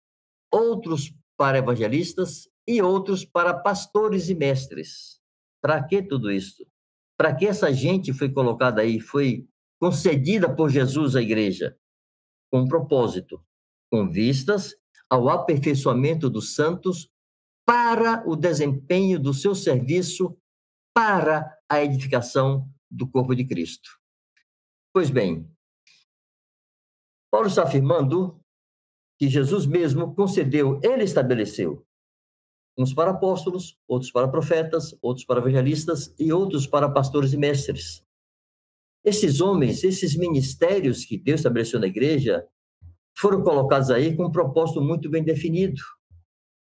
outros 0.50 1.14
para 1.36 1.58
evangelistas 1.58 2.50
e 2.66 2.82
outros 2.82 3.26
para 3.26 3.54
pastores 3.54 4.30
e 4.30 4.34
mestres. 4.34 5.22
Para 5.62 5.84
que 5.84 6.02
tudo 6.02 6.32
isso? 6.32 6.66
Para 7.20 7.36
que 7.36 7.46
essa 7.46 7.74
gente 7.74 8.14
foi 8.14 8.32
colocada 8.32 8.82
aí, 8.82 8.98
foi 8.98 9.46
concedida 9.78 10.56
por 10.56 10.70
Jesus 10.70 11.18
à 11.18 11.22
igreja? 11.22 11.78
Com 12.50 12.62
um 12.62 12.68
propósito, 12.68 13.46
com 13.92 14.10
vistas 14.10 14.74
ao 15.10 15.28
aperfeiçoamento 15.28 16.30
dos 16.30 16.56
santos 16.56 17.12
para 17.66 18.24
o 18.26 18.38
desempenho 18.38 19.20
do 19.20 19.34
seu 19.34 19.54
serviço 19.54 20.40
para 20.96 21.60
a 21.70 21.84
edificação 21.84 22.70
do 22.90 23.06
corpo 23.06 23.36
de 23.36 23.46
Cristo. 23.46 23.90
Pois 24.94 25.10
bem, 25.10 25.46
Paulo 27.30 27.48
está 27.48 27.64
afirmando 27.64 28.42
que 29.20 29.28
Jesus 29.28 29.66
mesmo 29.66 30.16
concedeu, 30.16 30.80
ele 30.82 31.04
estabeleceu, 31.04 31.86
uns 32.79 32.93
para 32.93 33.12
apóstolos, 33.12 33.77
outros 33.88 34.12
para 34.12 34.27
profetas, 34.27 34.98
outros 35.01 35.25
para 35.25 35.39
evangelistas 35.39 36.13
e 36.17 36.31
outros 36.31 36.65
para 36.65 36.89
pastores 36.89 37.33
e 37.33 37.38
mestres. 37.38 38.03
Esses 39.03 39.41
homens, 39.41 39.83
esses 39.83 40.15
ministérios 40.15 41.05
que 41.05 41.17
Deus 41.17 41.41
estabeleceu 41.41 41.79
na 41.79 41.88
igreja, 41.88 42.48
foram 43.17 43.43
colocados 43.43 43.91
aí 43.91 44.15
com 44.15 44.25
um 44.25 44.31
propósito 44.31 44.81
muito 44.81 45.09
bem 45.09 45.24
definido. 45.24 45.81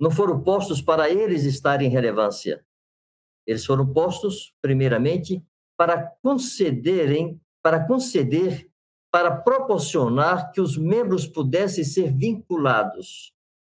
Não 0.01 0.11
foram 0.11 0.43
postos 0.43 0.83
para 0.83 1.09
eles 1.09 1.45
estarem 1.45 1.89
em 1.89 1.91
relevância. 1.91 2.65
Eles 3.47 3.65
foram 3.65 3.93
postos, 3.93 4.53
primeiramente, 4.61 5.43
para 5.77 5.99
concederem 6.23 7.41
para 7.63 7.87
conceder, 7.87 8.69
para 9.11 9.31
proporcionar 9.31 10.51
que 10.51 10.61
os 10.61 10.77
membros 10.77 11.27
pudessem 11.27 11.85
ser 11.85 12.13
vinculados. 12.13 13.33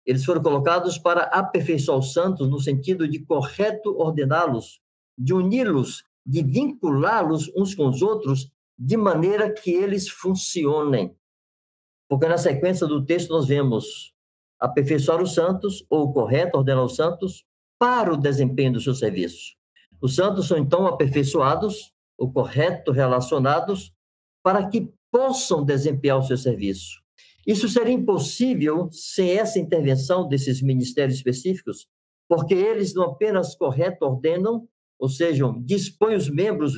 Eles 0.05 0.25
foram 0.25 0.41
colocados 0.41 0.97
para 0.97 1.23
aperfeiçoar 1.23 1.97
os 1.97 2.13
santos 2.13 2.49
no 2.49 2.59
sentido 2.59 3.07
de 3.07 3.19
correto 3.19 3.97
ordená-los, 3.97 4.81
de 5.17 5.33
uni-los, 5.33 6.03
de 6.25 6.43
vinculá-los 6.43 7.51
uns 7.55 7.73
com 7.73 7.87
os 7.87 8.01
outros, 8.01 8.51
de 8.77 8.97
maneira 8.97 9.51
que 9.51 9.71
eles 9.71 10.09
funcionem. 10.09 11.15
Porque 12.09 12.27
na 12.27 12.37
sequência 12.37 12.85
do 12.85 13.05
texto 13.05 13.29
nós 13.29 13.47
vemos 13.47 14.13
aperfeiçoar 14.59 15.21
os 15.21 15.33
santos, 15.33 15.85
ou 15.89 16.13
correto, 16.13 16.57
ordenar 16.57 16.83
os 16.83 16.95
santos, 16.95 17.45
para 17.77 18.13
o 18.13 18.17
desempenho 18.17 18.73
do 18.73 18.81
seu 18.81 18.95
serviço. 18.95 19.55
Os 20.01 20.15
santos 20.15 20.47
são 20.47 20.57
então 20.57 20.87
aperfeiçoados, 20.87 21.93
ou 22.17 22.31
correto, 22.31 22.91
relacionados, 22.91 23.93
para 24.41 24.67
que 24.69 24.93
possam 25.11 25.63
desempenhar 25.63 26.17
o 26.17 26.23
seu 26.23 26.37
serviço. 26.37 27.02
Isso 27.45 27.67
seria 27.67 27.93
impossível 27.93 28.89
sem 28.91 29.31
essa 29.31 29.59
intervenção 29.59 30.27
desses 30.27 30.61
ministérios 30.61 31.17
específicos, 31.17 31.87
porque 32.27 32.53
eles 32.53 32.93
não 32.93 33.03
apenas 33.03 33.55
correto 33.55 34.05
ordenam, 34.05 34.67
ou 34.97 35.09
seja, 35.09 35.45
dispõem 35.59 36.15
os 36.15 36.29
membros, 36.29 36.73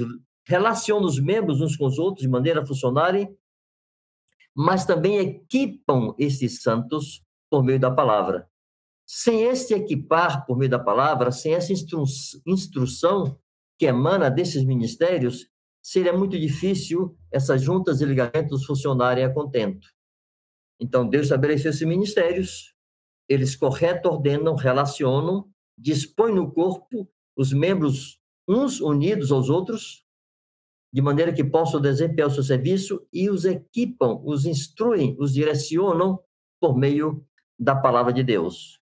relacionam 0.47 1.05
os 1.05 1.19
membros 1.19 1.61
uns 1.61 1.77
com 1.77 1.85
os 1.85 1.99
outros 1.99 2.23
de 2.23 2.29
maneira 2.29 2.61
a 2.61 2.65
funcionarem, 2.65 3.29
mas 4.55 4.85
também 4.85 5.17
equipam 5.17 6.15
esses 6.17 6.61
santos 6.61 7.23
por 7.49 7.63
meio 7.63 7.79
da 7.79 7.91
palavra. 7.91 8.49
Sem 9.05 9.43
esse 9.43 9.73
equipar 9.73 10.45
por 10.47 10.57
meio 10.57 10.71
da 10.71 10.79
palavra, 10.79 11.31
sem 11.31 11.53
essa 11.53 11.71
instru 11.71 12.03
instrução 12.47 13.37
que 13.77 13.85
emana 13.85 14.31
desses 14.31 14.63
ministérios, 14.63 15.47
seria 15.83 16.13
muito 16.13 16.39
difícil 16.39 17.15
essas 17.31 17.61
juntas 17.61 18.01
e 18.01 18.05
ligamentos 18.05 18.65
funcionarem 18.65 19.23
a 19.23 19.31
contento. 19.31 19.87
Então, 20.79 21.07
Deus 21.07 21.25
estabeleceu 21.25 21.71
esses 21.71 21.87
ministérios, 21.87 22.73
eles 23.27 23.55
correto 23.55 24.09
ordenam, 24.09 24.55
relacionam, 24.55 25.49
dispõem 25.77 26.35
no 26.35 26.51
corpo 26.51 27.09
os 27.35 27.51
membros 27.51 28.19
uns 28.47 28.79
unidos 28.79 29.31
aos 29.31 29.49
outros, 29.49 30.05
de 30.93 31.01
maneira 31.01 31.33
que 31.33 31.43
possam 31.43 31.81
desempenhar 31.81 32.29
o 32.29 32.33
seu 32.33 32.43
serviço 32.43 33.05
e 33.11 33.29
os 33.29 33.43
equipam, 33.43 34.21
os 34.23 34.45
instruem, 34.45 35.15
os 35.19 35.33
direcionam 35.33 36.19
por 36.61 36.77
meio 36.77 37.25
da 37.59 37.75
palavra 37.75 38.13
de 38.13 38.23
Deus. 38.23 38.79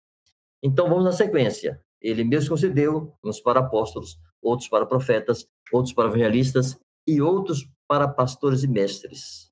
Então, 0.63 0.87
vamos 0.87 1.03
na 1.03 1.11
sequência. 1.11 1.83
Ele 2.01 2.23
mesmo 2.23 2.51
concedeu 2.51 3.13
uns 3.23 3.39
para 3.41 3.59
apóstolos, 3.59 4.17
outros 4.41 4.69
para 4.69 4.85
profetas, 4.85 5.47
outros 5.71 5.93
para 5.93 6.07
evangelistas 6.07 6.79
e 7.05 7.21
outros 7.21 7.67
para 7.87 8.07
pastores 8.07 8.63
e 8.63 8.67
mestres, 8.67 9.51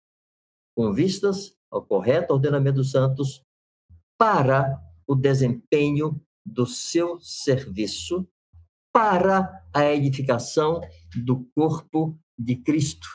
com 0.76 0.94
vistas 0.94 1.56
ao 1.76 1.86
correto 1.86 2.34
ordenamento 2.34 2.78
dos 2.78 2.92
santos 2.92 3.44
para 4.18 4.82
o 5.06 5.14
desempenho 5.14 6.22
do 6.46 6.66
seu 6.66 7.20
serviço, 7.20 8.26
para 8.94 9.62
a 9.74 9.92
edificação 9.92 10.80
do 11.16 11.46
corpo 11.54 12.18
de 12.38 12.56
Cristo. 12.56 13.08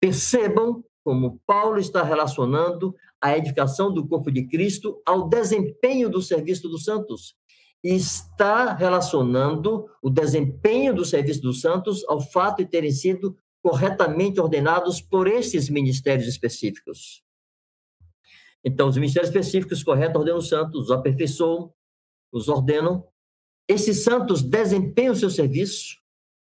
Percebam 0.00 0.84
como 1.02 1.40
Paulo 1.44 1.78
está 1.78 2.02
relacionando 2.04 2.94
a 3.20 3.36
edificação 3.36 3.92
do 3.92 4.06
corpo 4.06 4.30
de 4.30 4.46
Cristo 4.46 5.02
ao 5.04 5.28
desempenho 5.28 6.08
do 6.08 6.22
serviço 6.22 6.68
dos 6.68 6.84
santos. 6.84 7.34
Está 7.82 8.74
relacionando 8.74 9.86
o 10.00 10.08
desempenho 10.08 10.94
do 10.94 11.04
serviço 11.04 11.40
dos 11.42 11.60
santos 11.60 12.04
ao 12.06 12.20
fato 12.20 12.58
de 12.58 12.66
terem 12.66 12.92
sido 12.92 13.36
corretamente 13.60 14.40
ordenados 14.40 15.00
por 15.00 15.26
esses 15.26 15.68
ministérios 15.68 16.28
específicos. 16.28 17.24
Então, 18.68 18.86
os 18.86 18.98
ministérios 18.98 19.30
específicos 19.30 19.82
corretos 19.82 20.16
ordenam 20.16 20.38
os 20.38 20.48
santos, 20.50 20.84
os 20.84 20.90
aperfeiçoam, 20.90 21.72
os 22.30 22.50
ordenam. 22.50 23.02
Esses 23.66 24.04
santos 24.04 24.42
desempenham 24.42 25.14
o 25.14 25.16
seu 25.16 25.30
serviço, 25.30 25.96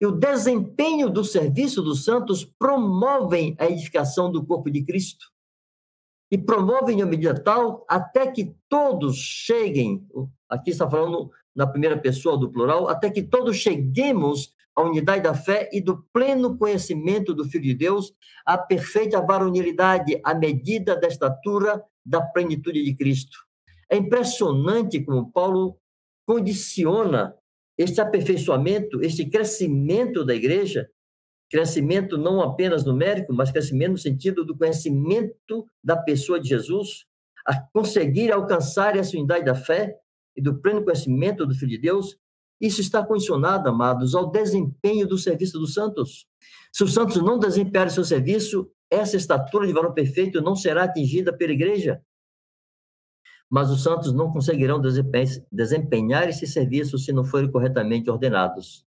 e 0.00 0.06
o 0.06 0.12
desempenho 0.12 1.10
do 1.10 1.22
serviço 1.22 1.82
dos 1.82 2.04
santos 2.04 2.42
promovem 2.58 3.54
a 3.58 3.66
edificação 3.66 4.32
do 4.32 4.46
corpo 4.46 4.70
de 4.70 4.82
Cristo. 4.82 5.26
E 6.32 6.38
promovem 6.38 7.02
a 7.02 7.06
medida 7.06 7.38
tal 7.38 7.84
até 7.86 8.32
que 8.32 8.56
todos 8.66 9.16
cheguem, 9.16 10.06
aqui 10.48 10.70
está 10.70 10.88
falando 10.88 11.30
na 11.54 11.66
primeira 11.66 11.98
pessoa 11.98 12.38
do 12.38 12.50
plural, 12.50 12.88
até 12.88 13.10
que 13.10 13.22
todos 13.22 13.56
cheguemos 13.58 14.54
à 14.76 14.82
unidade 14.82 15.22
da 15.22 15.34
fé 15.34 15.70
e 15.72 15.80
do 15.80 16.04
pleno 16.12 16.58
conhecimento 16.58 17.34
do 17.34 17.46
Filho 17.46 17.64
de 17.64 17.74
Deus, 17.74 18.12
à 18.44 18.58
perfeita 18.58 19.20
varonilidade, 19.22 20.20
à 20.22 20.34
medida 20.34 20.94
da 20.94 21.08
estatura 21.08 21.82
da 22.04 22.20
plenitude 22.20 22.84
de 22.84 22.94
Cristo. 22.94 23.38
É 23.90 23.96
impressionante 23.96 25.02
como 25.02 25.32
Paulo 25.32 25.78
condiciona 26.26 27.34
este 27.78 28.00
aperfeiçoamento, 28.00 29.02
este 29.02 29.26
crescimento 29.26 30.24
da 30.24 30.34
igreja, 30.34 30.88
crescimento 31.50 32.18
não 32.18 32.40
apenas 32.40 32.84
numérico, 32.84 33.32
mas 33.32 33.50
crescimento 33.50 33.92
no 33.92 33.98
sentido 33.98 34.44
do 34.44 34.56
conhecimento 34.56 35.66
da 35.82 35.96
pessoa 35.96 36.38
de 36.40 36.48
Jesus, 36.48 37.06
a 37.46 37.60
conseguir 37.72 38.32
alcançar 38.32 38.96
essa 38.96 39.16
unidade 39.16 39.44
da 39.44 39.54
fé 39.54 39.96
e 40.36 40.42
do 40.42 40.60
pleno 40.60 40.84
conhecimento 40.84 41.46
do 41.46 41.54
Filho 41.54 41.70
de 41.70 41.78
Deus, 41.78 42.18
isso 42.60 42.80
está 42.80 43.04
condicionado, 43.04 43.68
amados, 43.68 44.14
ao 44.14 44.30
desempenho 44.30 45.06
do 45.06 45.18
serviço 45.18 45.58
dos 45.58 45.74
santos. 45.74 46.26
Se 46.72 46.84
os 46.84 46.94
santos 46.94 47.16
não 47.16 47.38
desempenharem 47.38 47.92
seu 47.92 48.04
serviço, 48.04 48.70
essa 48.90 49.16
estatura 49.16 49.66
de 49.66 49.72
valor 49.72 49.92
perfeito 49.92 50.40
não 50.40 50.56
será 50.56 50.84
atingida 50.84 51.36
pela 51.36 51.52
igreja. 51.52 52.02
Mas 53.50 53.70
os 53.70 53.82
santos 53.82 54.12
não 54.12 54.32
conseguirão 54.32 54.80
desempenhar 55.52 56.28
esse 56.28 56.46
serviço 56.46 56.98
se 56.98 57.12
não 57.12 57.24
forem 57.24 57.50
corretamente 57.50 58.10
ordenados, 58.10 58.84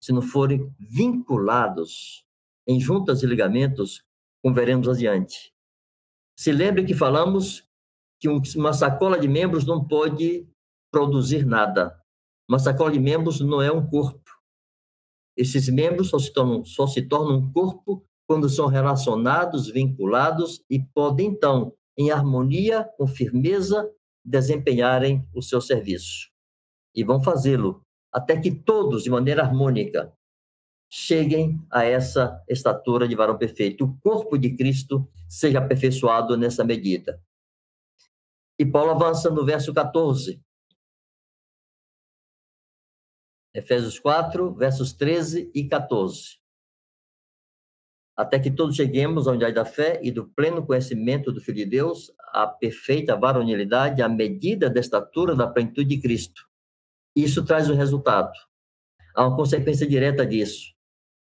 se 0.00 0.12
não 0.12 0.20
forem 0.20 0.70
vinculados 0.78 2.24
em 2.66 2.80
juntas 2.80 3.22
e 3.22 3.26
ligamentos, 3.26 4.04
como 4.42 4.54
veremos 4.54 4.88
adiante. 4.88 5.52
Se 6.38 6.52
lembre 6.52 6.84
que 6.84 6.94
falamos 6.94 7.66
que 8.20 8.28
uma 8.28 8.72
sacola 8.72 9.18
de 9.18 9.28
membros 9.28 9.64
não 9.64 9.86
pode 9.86 10.46
produzir 10.90 11.46
nada. 11.46 11.98
Uma 12.48 12.58
sacola 12.58 12.92
de 12.92 13.00
membros 13.00 13.40
não 13.40 13.60
é 13.60 13.72
um 13.72 13.86
corpo. 13.86 14.30
Esses 15.36 15.68
membros 15.68 16.08
só 16.08 16.18
se 16.18 16.32
tornam, 16.32 16.64
só 16.64 16.86
se 16.86 17.02
tornam 17.02 17.38
um 17.38 17.52
corpo 17.52 18.04
quando 18.26 18.48
são 18.48 18.66
relacionados, 18.66 19.68
vinculados 19.68 20.64
e 20.68 20.80
podem, 20.80 21.28
então, 21.28 21.74
em 21.96 22.10
harmonia, 22.10 22.84
com 22.96 23.06
firmeza, 23.06 23.90
desempenharem 24.24 25.26
o 25.34 25.42
seu 25.42 25.60
serviço. 25.60 26.30
E 26.94 27.04
vão 27.04 27.22
fazê-lo 27.22 27.82
até 28.12 28.40
que 28.40 28.50
todos, 28.50 29.02
de 29.02 29.10
maneira 29.10 29.42
harmônica, 29.42 30.12
cheguem 30.88 31.60
a 31.70 31.84
essa 31.84 32.42
estatura 32.48 33.06
de 33.06 33.14
varão 33.14 33.36
perfeito. 33.36 33.84
O 33.84 33.96
corpo 33.98 34.38
de 34.38 34.56
Cristo 34.56 35.08
seja 35.28 35.58
aperfeiçoado 35.58 36.36
nessa 36.36 36.64
medida. 36.64 37.20
E 38.58 38.64
Paulo 38.64 38.92
avança 38.92 39.28
no 39.28 39.44
verso 39.44 39.72
14. 39.74 40.42
Efésios 43.56 43.98
4, 43.98 44.54
versos 44.54 44.92
13 44.92 45.50
e 45.54 45.64
14 45.64 46.46
até 48.16 48.38
que 48.38 48.50
todos 48.50 48.74
cheguemos 48.74 49.28
à 49.28 49.32
unidade 49.32 49.54
da 49.54 49.64
fé 49.64 50.00
e 50.02 50.10
do 50.10 50.24
pleno 50.24 50.64
conhecimento 50.64 51.30
do 51.30 51.40
Filho 51.40 51.58
de 51.58 51.66
Deus, 51.66 52.10
à 52.32 52.46
perfeita 52.46 53.14
varonilidade, 53.14 54.00
à 54.00 54.08
medida 54.08 54.70
da 54.70 54.80
estatura 54.80 55.34
da 55.34 55.46
plenitude 55.46 55.90
de 55.90 56.00
Cristo. 56.00 56.46
Isso 57.14 57.44
traz 57.44 57.68
o 57.68 57.74
resultado. 57.74 58.32
Há 59.14 59.26
uma 59.26 59.36
consequência 59.36 59.86
direta 59.86 60.24
disso. 60.24 60.74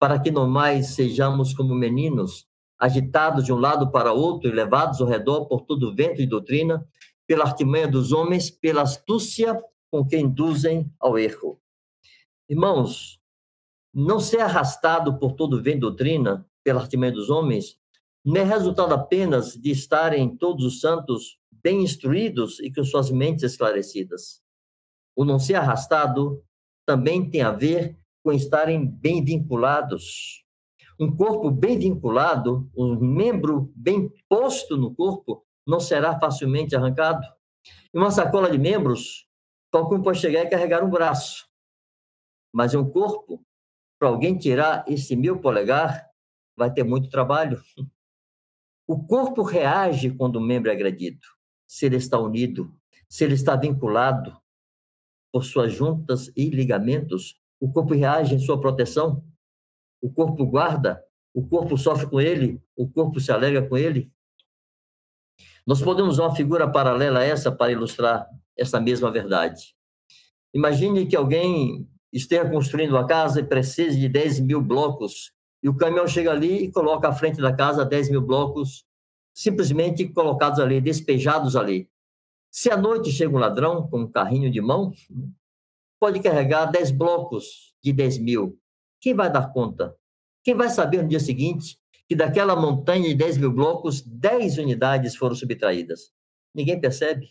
Para 0.01 0.19
que 0.19 0.33
não 0.33 0.49
mais 0.49 0.89
sejamos 0.89 1.55
como 1.55 1.75
meninos, 1.75 2.49
agitados 2.77 3.45
de 3.45 3.53
um 3.53 3.59
lado 3.59 3.93
para 3.93 4.13
outro 4.13 4.49
e 4.49 4.53
levados 4.53 5.01
ao 5.01 5.07
redor 5.07 5.47
por 5.47 5.61
todo 5.61 5.95
vento 5.95 6.17
de 6.17 6.27
doutrina, 6.27 6.85
pela 7.25 7.45
artimanha 7.45 7.87
dos 7.87 8.11
homens, 8.11 8.51
pela 8.51 8.83
astúcia 8.83 9.63
com 9.93 10.05
que 10.05 10.17
induzem 10.17 10.91
ao 10.99 11.17
erro. 11.17 11.61
Irmãos, 12.51 13.21
não 13.95 14.19
ser 14.19 14.41
arrastado 14.41 15.17
por 15.21 15.35
todo 15.35 15.63
vento 15.63 15.83
doutrina 15.83 16.45
pela 16.65 16.81
artimanha 16.81 17.13
dos 17.13 17.31
homens, 17.31 17.79
não 18.25 18.41
é 18.41 18.43
resultado 18.43 18.93
apenas 18.93 19.55
de 19.55 19.71
estarem 19.71 20.37
todos 20.37 20.65
os 20.65 20.81
santos 20.81 21.39
bem 21.63 21.85
instruídos 21.85 22.59
e 22.59 22.73
com 22.73 22.83
suas 22.83 23.09
mentes 23.09 23.45
esclarecidas. 23.45 24.43
O 25.15 25.25
não 25.25 25.39
ser 25.39 25.55
arrastado 25.55 26.43
também 26.85 27.31
tem 27.31 27.41
a 27.41 27.53
ver 27.53 27.97
com 28.21 28.33
estarem 28.33 28.85
bem 28.85 29.25
vinculados. 29.25 30.45
Um 30.99 31.15
corpo 31.17 31.53
bem 31.53 31.79
vinculado, 31.79 32.69
um 32.77 32.99
membro 32.99 33.73
bem 33.77 34.13
posto 34.29 34.77
no 34.77 34.93
corpo, 34.93 35.47
não 35.65 35.79
será 35.79 36.19
facilmente 36.19 36.75
arrancado. 36.75 37.25
Em 37.95 37.99
uma 37.99 38.11
sacola 38.11 38.51
de 38.51 38.59
membros, 38.59 39.29
qualquer 39.71 39.95
um 39.95 40.03
pode 40.03 40.19
chegar 40.19 40.43
e 40.43 40.51
carregar 40.51 40.83
um 40.85 40.91
braço. 40.91 41.49
Mas 42.53 42.75
um 42.75 42.89
corpo, 42.89 43.45
para 43.99 44.09
alguém 44.09 44.37
tirar 44.37 44.85
esse 44.89 45.15
meu 45.15 45.41
polegar, 45.41 46.09
vai 46.57 46.73
ter 46.73 46.83
muito 46.83 47.09
trabalho. 47.09 47.63
O 48.87 49.07
corpo 49.07 49.43
reage 49.43 50.11
quando 50.11 50.37
o 50.37 50.41
membro 50.41 50.71
é 50.71 50.75
agredido, 50.75 51.27
se 51.67 51.87
ele 51.87 51.97
está 51.97 52.19
unido, 52.19 52.75
se 53.09 53.25
ele 53.25 53.35
está 53.35 53.55
vinculado 53.57 54.37
por 55.33 55.45
suas 55.45 55.73
juntas 55.73 56.33
e 56.37 56.51
ligamentos, 56.51 57.41
o 57.61 57.71
corpo 57.71 57.95
reage 57.95 58.35
em 58.35 58.39
sua 58.41 58.61
proteção, 58.61 59.25
o 60.03 60.13
corpo 60.13 60.45
guarda, 60.45 61.05
o 61.33 61.47
corpo 61.47 61.79
sofre 61.79 62.09
com 62.09 62.21
ele, 62.21 62.61
o 62.77 62.89
corpo 62.89 63.21
se 63.21 63.31
alegra 63.31 63.69
com 63.69 63.77
ele. 63.77 64.13
Nós 65.67 65.81
podemos 65.81 66.15
usar 66.15 66.25
uma 66.25 66.35
figura 66.35 66.71
paralela 66.71 67.21
a 67.21 67.25
essa 67.25 67.53
para 67.53 67.71
ilustrar 67.71 68.29
essa 68.57 68.81
mesma 68.81 69.11
verdade. 69.11 69.77
Imagine 70.53 71.07
que 71.07 71.15
alguém 71.15 71.89
esteja 72.13 72.49
construindo 72.49 72.91
uma 72.91 73.07
casa 73.07 73.41
e 73.41 73.45
precise 73.45 73.99
de 73.99 74.09
10 74.09 74.41
mil 74.41 74.61
blocos, 74.61 75.33
e 75.63 75.69
o 75.69 75.77
caminhão 75.77 76.07
chega 76.07 76.31
ali 76.31 76.65
e 76.65 76.73
coloca 76.73 77.09
à 77.09 77.13
frente 77.13 77.41
da 77.41 77.55
casa 77.55 77.85
10 77.85 78.11
mil 78.11 78.23
blocos, 78.23 78.85
simplesmente 79.35 80.09
colocados 80.09 80.59
ali, 80.59 80.81
despejados 80.81 81.55
ali. 81.55 81.89
Se 82.51 82.71
à 82.71 82.77
noite 82.77 83.11
chega 83.13 83.35
um 83.35 83.39
ladrão 83.39 83.87
com 83.89 84.01
um 84.01 84.11
carrinho 84.11 84.51
de 84.51 84.61
mão, 84.61 84.93
pode 86.01 86.21
carregar 86.21 86.67
10 86.67 86.91
blocos 86.93 87.75
de 87.83 87.93
10 87.93 88.19
mil. 88.19 88.59
Quem 89.01 89.15
vai 89.15 89.31
dar 89.31 89.53
conta? 89.53 89.95
Quem 90.43 90.55
vai 90.55 90.69
saber 90.69 91.03
no 91.03 91.09
dia 91.09 91.21
seguinte 91.21 91.79
que 92.09 92.17
daquela 92.17 92.57
montanha 92.57 93.09
de 93.09 93.15
10 93.15 93.39
mil 93.39 93.53
blocos, 93.53 94.03
10 94.03 94.59
unidades 94.59 95.15
foram 95.15 95.35
subtraídas? 95.35 96.13
Ninguém 96.55 96.81
percebe. 96.81 97.29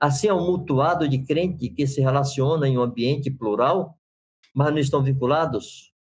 Assim 0.00 0.28
é 0.28 0.34
um 0.34 0.46
mutuado 0.46 1.06
de 1.06 1.18
crente 1.22 1.68
que 1.68 1.86
se 1.86 2.00
relaciona 2.00 2.66
em 2.66 2.78
um 2.78 2.82
ambiente 2.82 3.30
plural, 3.30 3.98
mas 4.54 4.70
não 4.70 4.78
estão 4.78 5.02
vinculados. 5.02 5.92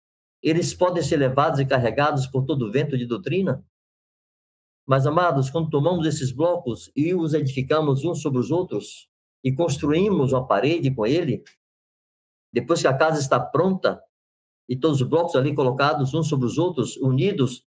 Eles 0.42 0.74
podem 0.74 1.04
ser 1.04 1.18
levados 1.18 1.60
e 1.60 1.66
carregados 1.66 2.26
por 2.26 2.46
todo 2.46 2.66
o 2.66 2.72
vento 2.72 2.98
de 2.98 3.06
doutrina. 3.06 3.62
Mas, 4.88 5.06
amados, 5.06 5.50
quando 5.50 5.70
tomamos 5.70 6.08
esses 6.08 6.32
blocos 6.32 6.90
e 6.96 7.14
os 7.14 7.34
edificamos 7.34 8.06
uns 8.06 8.22
sobre 8.22 8.40
os 8.40 8.50
outros 8.50 9.10
e 9.44 9.54
construímos 9.54 10.32
uma 10.32 10.48
parede 10.48 10.90
com 10.96 11.06
ele, 11.06 11.44
depois 12.54 12.82
que 12.82 12.88
a 12.88 12.98
casa 12.98 13.20
está 13.20 13.38
pronta 13.38 14.02
e 14.68 14.78
todos 14.78 15.02
os 15.02 15.08
blocos 15.08 15.36
ali 15.36 15.54
colocados 15.54 16.14
uns 16.14 16.30
sobre 16.30 16.46
os 16.46 16.58
outros, 16.58 16.96
unidos 16.98 17.66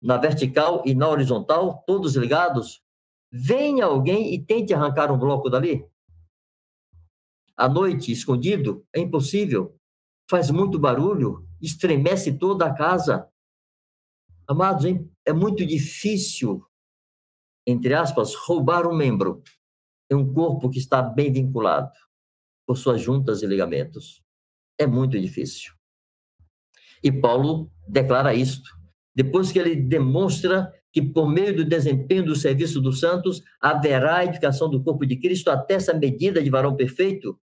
na 0.00 0.16
vertical 0.16 0.82
e 0.86 0.94
na 0.94 1.08
horizontal, 1.08 1.82
todos 1.84 2.14
ligados, 2.14 2.80
venha 3.30 3.84
alguém 3.84 4.34
e 4.34 4.44
tente 4.44 4.72
arrancar 4.72 5.12
um 5.12 5.18
bloco 5.18 5.48
dali. 5.50 5.86
À 7.56 7.68
noite, 7.68 8.12
escondido, 8.12 8.86
é 8.94 9.00
impossível. 9.00 9.76
Faz 10.30 10.50
muito 10.50 10.78
barulho, 10.78 11.48
estremece 11.60 12.38
toda 12.38 12.66
a 12.66 12.74
casa. 12.74 13.28
Amados, 14.46 14.84
é 15.26 15.32
muito 15.32 15.66
difícil, 15.66 16.64
entre 17.66 17.94
aspas, 17.94 18.34
roubar 18.34 18.86
um 18.86 18.96
membro 18.96 19.42
em 20.10 20.14
um 20.14 20.32
corpo 20.32 20.70
que 20.70 20.78
está 20.78 21.02
bem 21.02 21.32
vinculado 21.32 21.92
por 22.66 22.76
suas 22.76 23.00
juntas 23.00 23.42
e 23.42 23.46
ligamentos. 23.46 24.22
É 24.78 24.86
muito 24.86 25.18
difícil. 25.20 25.72
E 27.02 27.10
Paulo 27.10 27.70
declara 27.86 28.34
isto. 28.34 28.70
Depois 29.14 29.50
que 29.50 29.58
ele 29.58 29.74
demonstra 29.74 30.72
que, 30.92 31.02
por 31.02 31.28
meio 31.28 31.54
do 31.54 31.64
desempenho 31.64 32.24
do 32.24 32.34
serviço 32.34 32.80
dos 32.80 33.00
santos, 33.00 33.42
haverá 33.60 34.18
a 34.18 34.24
edificação 34.24 34.70
do 34.70 34.82
corpo 34.82 35.04
de 35.06 35.16
Cristo 35.16 35.50
até 35.50 35.74
essa 35.74 35.94
medida 35.94 36.42
de 36.42 36.50
varão 36.50 36.74
perfeito, 36.76 37.38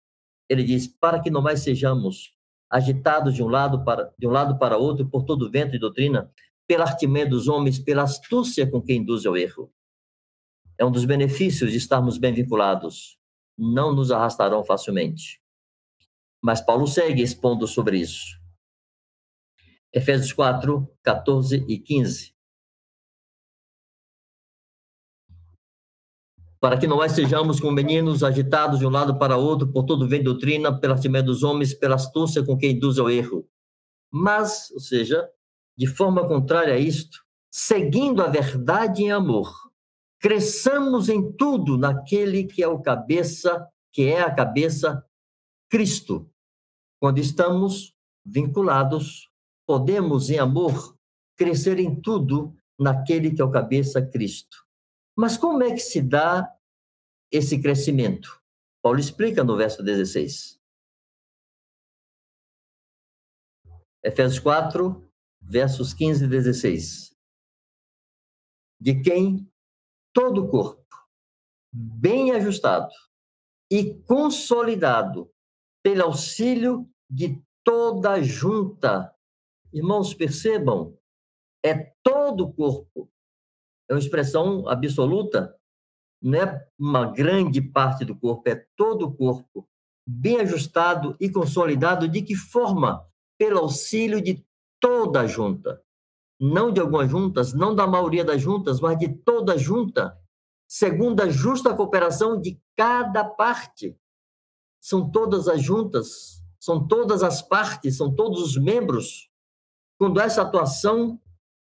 ele 0.49 0.63
diz: 0.63 0.87
para 0.87 1.19
que 1.19 1.29
não 1.29 1.41
mais 1.41 1.61
sejamos 1.61 2.33
agitados 2.69 3.35
de 3.35 3.43
um 3.43 3.47
lado 3.47 3.83
para, 3.83 4.11
de 4.17 4.27
um 4.27 4.31
lado 4.31 4.57
para 4.57 4.77
outro 4.77 5.07
por 5.07 5.23
todo 5.23 5.45
o 5.45 5.51
vento 5.51 5.71
de 5.71 5.79
doutrina, 5.79 6.31
pela 6.67 6.85
artimanha 6.85 7.27
dos 7.27 7.47
homens, 7.47 7.77
pela 7.77 8.03
astúcia 8.03 8.69
com 8.69 8.81
que 8.81 8.93
induz 8.93 9.25
ao 9.25 9.37
erro. 9.37 9.71
É 10.77 10.83
um 10.83 10.91
dos 10.91 11.05
benefícios 11.05 11.71
de 11.71 11.77
estarmos 11.77 12.17
bem 12.17 12.33
vinculados 12.33 13.17
não 13.57 13.93
nos 13.93 14.11
arrastarão 14.11 14.63
facilmente. 14.63 15.41
Mas 16.41 16.61
Paulo 16.61 16.87
segue 16.87 17.21
expondo 17.21 17.67
sobre 17.67 17.99
isso. 17.99 18.39
Efésios 19.93 20.33
4, 20.33 20.87
14 21.03 21.65
e 21.67 21.77
15. 21.77 22.32
Para 26.63 26.77
que 26.77 26.87
não 26.87 26.95
mais 26.95 27.11
sejamos 27.11 27.59
como 27.59 27.73
meninos 27.73 28.23
agitados 28.23 28.79
de 28.79 28.85
um 28.85 28.89
lado 28.89 29.19
para 29.19 29.35
outro 29.35 29.67
por 29.67 29.83
todo 29.83 30.07
vento 30.07 30.23
doutrina, 30.23 30.73
pela 30.79 30.95
timidez 30.95 31.25
dos 31.25 31.43
homens, 31.43 31.73
pela 31.73 31.95
astúcia 31.95 32.41
com 32.41 32.57
que 32.57 32.71
induz 32.71 32.97
ao 32.97 33.09
erro. 33.09 33.45
Mas, 34.09 34.71
ou 34.71 34.79
seja, 34.79 35.29
de 35.77 35.85
forma 35.85 36.25
contrária 36.25 36.73
a 36.73 36.79
isto, 36.79 37.21
seguindo 37.51 38.21
a 38.23 38.27
verdade 38.27 39.03
em 39.03 39.11
amor, 39.11 39.53
cresçamos 40.21 41.09
em 41.09 41.33
tudo 41.33 41.77
naquele 41.77 42.45
que 42.45 42.63
é 42.63 42.67
o 42.69 42.79
cabeça, 42.79 43.67
que 43.91 44.03
é 44.03 44.21
a 44.21 44.33
cabeça, 44.33 45.05
Cristo. 45.69 46.31
Quando 46.97 47.17
estamos 47.17 47.93
vinculados, 48.25 49.29
podemos, 49.67 50.29
em 50.29 50.39
amor, 50.39 50.95
crescer 51.35 51.77
em 51.77 51.93
tudo 51.99 52.55
naquele 52.79 53.31
que 53.31 53.41
é 53.41 53.43
o 53.43 53.51
cabeça, 53.51 54.01
Cristo. 54.01 54.62
Mas 55.15 55.37
como 55.37 55.63
é 55.63 55.71
que 55.71 55.79
se 55.79 56.01
dá 56.01 56.57
esse 57.31 57.61
crescimento? 57.61 58.41
Paulo 58.81 58.99
explica 58.99 59.43
no 59.43 59.55
verso 59.55 59.83
16. 59.83 60.59
Efésios 64.03 64.39
4, 64.39 65.09
versos 65.41 65.93
15 65.93 66.25
e 66.25 66.27
16. 66.27 67.15
De 68.81 69.01
quem 69.01 69.49
todo 70.13 70.45
o 70.45 70.49
corpo, 70.49 70.83
bem 71.71 72.31
ajustado 72.31 72.91
e 73.71 73.95
consolidado 74.03 75.31
pelo 75.81 76.03
auxílio 76.03 76.89
de 77.09 77.41
toda 77.63 78.13
a 78.13 78.21
junta. 78.21 79.15
Irmãos, 79.71 80.13
percebam, 80.13 80.97
é 81.63 81.93
todo 82.03 82.45
o 82.45 82.53
corpo. 82.53 83.12
É 83.89 83.93
uma 83.93 83.99
expressão 83.99 84.67
absoluta, 84.67 85.55
não 86.21 86.39
é 86.41 86.67
uma 86.79 87.11
grande 87.11 87.61
parte 87.61 88.05
do 88.05 88.15
corpo, 88.15 88.49
é 88.49 88.65
todo 88.75 89.07
o 89.07 89.13
corpo, 89.13 89.67
bem 90.07 90.37
ajustado 90.37 91.15
e 91.19 91.29
consolidado. 91.29 92.07
De 92.07 92.21
que 92.21 92.35
forma? 92.35 93.05
Pelo 93.37 93.59
auxílio 93.59 94.21
de 94.21 94.45
toda 94.79 95.21
a 95.21 95.27
junta 95.27 95.83
não 96.43 96.73
de 96.73 96.81
algumas 96.81 97.09
juntas, 97.09 97.53
não 97.53 97.73
da 97.73 97.87
maioria 97.87 98.25
das 98.25 98.41
juntas, 98.41 98.81
mas 98.81 98.97
de 98.97 99.07
toda 99.07 99.57
junta, 99.57 100.19
segundo 100.67 101.21
a 101.21 101.29
justa 101.29 101.73
cooperação 101.73 102.39
de 102.39 102.59
cada 102.75 103.23
parte. 103.23 103.97
São 104.81 105.09
todas 105.09 105.47
as 105.47 105.61
juntas, 105.61 106.43
são 106.59 106.85
todas 106.85 107.23
as 107.23 107.41
partes, 107.41 107.95
são 107.95 108.13
todos 108.13 108.41
os 108.41 108.57
membros. 108.57 109.29
Quando 109.97 110.19
essa 110.19 110.41
atuação 110.41 111.17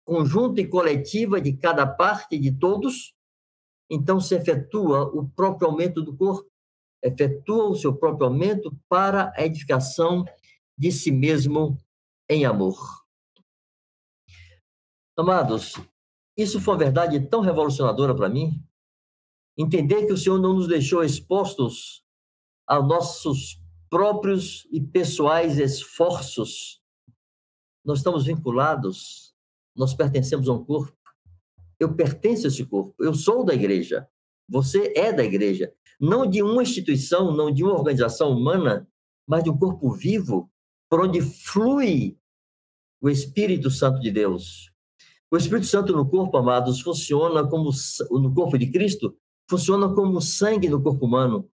conjunta 0.05 0.61
e 0.61 0.69
coletiva 0.69 1.41
de 1.41 1.57
cada 1.57 1.87
parte, 1.87 2.39
de 2.39 2.53
todos, 2.53 3.15
então 3.91 4.21
se 4.21 4.35
efetua 4.35 5.05
o 5.05 5.29
próprio 5.29 5.69
aumento 5.69 6.03
do 6.03 6.17
corpo, 6.17 6.51
efetua 7.03 7.69
o 7.69 7.77
seu 7.77 7.95
próprio 7.95 8.27
aumento 8.27 8.77
para 8.89 9.33
a 9.37 9.45
edificação 9.45 10.25
de 10.77 10.91
si 10.91 11.11
mesmo 11.11 11.79
em 12.29 12.45
amor. 12.45 12.77
Amados, 15.17 15.75
isso 16.37 16.61
foi 16.61 16.75
uma 16.75 16.81
verdade 16.81 17.21
tão 17.29 17.41
revolucionadora 17.41 18.15
para 18.15 18.29
mim. 18.29 18.63
Entender 19.57 20.07
que 20.07 20.13
o 20.13 20.17
Senhor 20.17 20.41
não 20.41 20.55
nos 20.55 20.67
deixou 20.67 21.05
expostos 21.05 22.05
a 22.67 22.83
nossos 22.83 23.61
próprios 23.89 24.67
e 24.73 24.81
pessoais 24.81 25.59
esforços. 25.59 26.83
Nós 27.85 27.99
estamos 27.99 28.25
vinculados, 28.25 29.34
nós 29.75 29.95
pertencemos 29.95 30.49
a 30.49 30.53
um 30.53 30.65
corpo. 30.65 30.97
Eu 31.79 31.95
pertenço 31.95 32.47
a 32.47 32.49
esse 32.49 32.65
corpo, 32.65 32.95
eu 33.03 33.15
sou 33.15 33.45
da 33.45 33.55
igreja, 33.55 34.09
você 34.49 34.93
é 34.97 35.13
da 35.13 35.25
igreja. 35.25 35.73
Não 36.01 36.27
de 36.27 36.43
uma 36.43 36.63
instituição, 36.63 37.35
não 37.35 37.51
de 37.51 37.65
uma 37.65 37.75
organização 37.75 38.31
humana, 38.33 38.89
mas 39.27 39.43
de 39.43 39.51
um 39.51 39.57
corpo 39.57 39.91
vivo, 39.91 40.51
por 40.89 41.01
onde 41.01 41.21
flui 41.21 42.19
o 43.01 43.09
Espírito 43.09 43.71
Santo 43.71 44.01
de 44.01 44.11
Deus. 44.11 44.71
O 45.31 45.37
Espírito 45.37 45.67
Santo 45.67 45.93
no 45.93 46.09
corpo, 46.09 46.37
amados, 46.37 46.81
funciona 46.81 47.47
como 47.47 47.71
no 48.11 48.35
corpo 48.35 48.57
de 48.57 48.71
Cristo, 48.71 49.17
funciona 49.51 49.93
como 49.93 50.21
sangue 50.21 50.69
no 50.69 50.83
corpo 50.83 51.07
humano. 51.07 51.51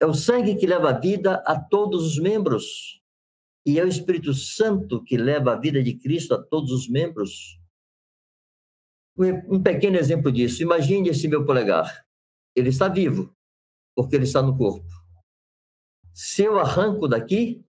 É 0.00 0.06
o 0.06 0.14
sangue 0.14 0.56
que 0.56 0.66
leva 0.66 0.90
a 0.90 0.98
vida 0.98 1.42
a 1.46 1.58
todos 1.58 2.04
os 2.04 2.18
membros. 2.18 3.02
E 3.66 3.80
é 3.80 3.84
o 3.84 3.88
Espírito 3.88 4.32
Santo 4.32 5.02
que 5.02 5.16
leva 5.16 5.52
a 5.52 5.58
vida 5.58 5.82
de 5.82 5.98
Cristo 5.98 6.34
a 6.34 6.42
todos 6.42 6.70
os 6.70 6.88
membros. 6.88 7.60
Um 9.18 9.60
pequeno 9.60 9.96
exemplo 9.96 10.30
disso. 10.30 10.62
Imagine 10.62 11.08
esse 11.08 11.26
meu 11.26 11.44
polegar. 11.44 12.06
Ele 12.54 12.68
está 12.68 12.88
vivo, 12.88 13.34
porque 13.96 14.14
ele 14.14 14.24
está 14.24 14.40
no 14.40 14.56
corpo. 14.56 14.86
Se 16.14 16.44
eu 16.44 16.60
arranco 16.60 17.08
daqui, 17.08 17.66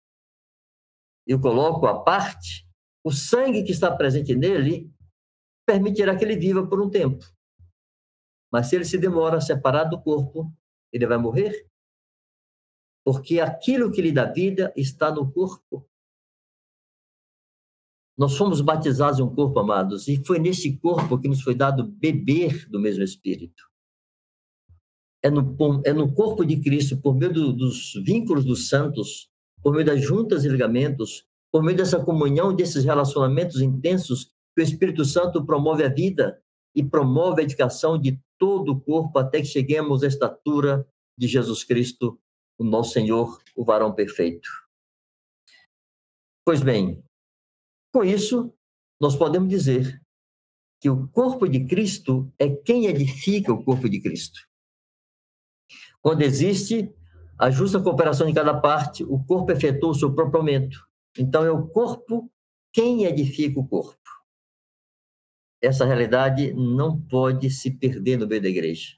eu 1.25 1.41
coloco 1.41 1.87
a 1.87 2.03
parte, 2.03 2.69
o 3.03 3.11
sangue 3.11 3.63
que 3.63 3.71
está 3.71 3.93
presente 3.93 4.35
nele 4.35 4.93
permitirá 5.65 6.15
que 6.15 6.23
ele 6.23 6.37
viva 6.37 6.65
por 6.65 6.79
um 6.79 6.89
tempo. 6.89 7.25
Mas 8.51 8.67
se 8.67 8.75
ele 8.75 8.85
se 8.85 8.97
demora 8.97 9.41
separado 9.41 9.97
do 9.97 10.01
corpo, 10.01 10.53
ele 10.93 11.07
vai 11.07 11.17
morrer. 11.17 11.67
Porque 13.07 13.39
aquilo 13.39 13.89
que 13.89 14.01
lhe 14.01 14.11
dá 14.11 14.25
vida 14.25 14.73
está 14.75 15.09
no 15.09 15.31
corpo. 15.31 15.87
Nós 18.17 18.35
fomos 18.35 18.59
batizados 18.59 19.17
em 19.17 19.23
um 19.23 19.33
corpo, 19.33 19.57
amados, 19.61 20.09
e 20.09 20.21
foi 20.25 20.39
nesse 20.39 20.75
corpo 20.77 21.17
que 21.17 21.29
nos 21.29 21.41
foi 21.41 21.55
dado 21.55 21.85
beber 21.85 22.69
do 22.69 22.81
mesmo 22.81 23.05
Espírito. 23.05 23.63
É 25.23 25.29
no, 25.29 25.55
é 25.85 25.93
no 25.93 26.13
corpo 26.13 26.43
de 26.43 26.59
Cristo, 26.59 26.97
por 26.97 27.15
meio 27.15 27.31
do, 27.31 27.53
dos 27.53 27.93
vínculos 28.03 28.43
dos 28.43 28.67
santos, 28.67 29.29
por 29.63 29.71
meio 29.73 29.85
das 29.85 30.01
juntas 30.01 30.43
e 30.43 30.49
ligamentos, 30.49 31.25
por 31.49 31.63
meio 31.63 31.77
dessa 31.77 32.03
comunhão, 32.03 32.53
desses 32.53 32.83
relacionamentos 32.83 33.61
intensos, 33.61 34.33
que 34.53 34.61
o 34.61 34.65
Espírito 34.65 35.05
Santo 35.05 35.45
promove 35.45 35.85
a 35.85 35.89
vida 35.89 36.41
e 36.75 36.83
promove 36.83 37.39
a 37.39 37.45
edificação 37.45 37.97
de 37.97 38.19
todo 38.37 38.73
o 38.73 38.81
corpo 38.81 39.17
até 39.17 39.39
que 39.39 39.47
cheguemos 39.47 40.03
à 40.03 40.07
estatura 40.07 40.85
de 41.17 41.25
Jesus 41.25 41.63
Cristo, 41.63 42.19
o 42.57 42.63
nosso 42.63 42.93
Senhor, 42.93 43.41
o 43.55 43.63
varão 43.63 43.93
perfeito. 43.93 44.49
Pois 46.45 46.61
bem, 46.61 47.03
com 47.93 48.03
isso, 48.03 48.53
nós 48.99 49.15
podemos 49.15 49.49
dizer 49.49 50.01
que 50.79 50.89
o 50.89 51.07
corpo 51.09 51.47
de 51.47 51.65
Cristo 51.65 52.31
é 52.37 52.49
quem 52.49 52.85
edifica 52.85 53.51
o 53.51 53.63
corpo 53.63 53.89
de 53.89 53.99
Cristo. 53.99 54.39
Quando 56.01 56.21
existe 56.21 56.93
a 57.37 57.49
justa 57.51 57.81
cooperação 57.81 58.27
de 58.27 58.33
cada 58.33 58.59
parte, 58.59 59.03
o 59.03 59.23
corpo 59.23 59.51
efetua 59.51 59.91
o 59.91 59.95
seu 59.95 60.13
próprio 60.13 60.39
aumento. 60.39 60.87
Então, 61.17 61.43
é 61.43 61.51
o 61.51 61.67
corpo 61.67 62.31
quem 62.71 63.05
edifica 63.05 63.59
o 63.59 63.67
corpo. 63.67 63.97
Essa 65.61 65.85
realidade 65.85 66.53
não 66.53 66.99
pode 67.01 67.49
se 67.49 67.71
perder 67.71 68.17
no 68.17 68.27
meio 68.27 68.41
da 68.41 68.47
igreja. 68.47 68.97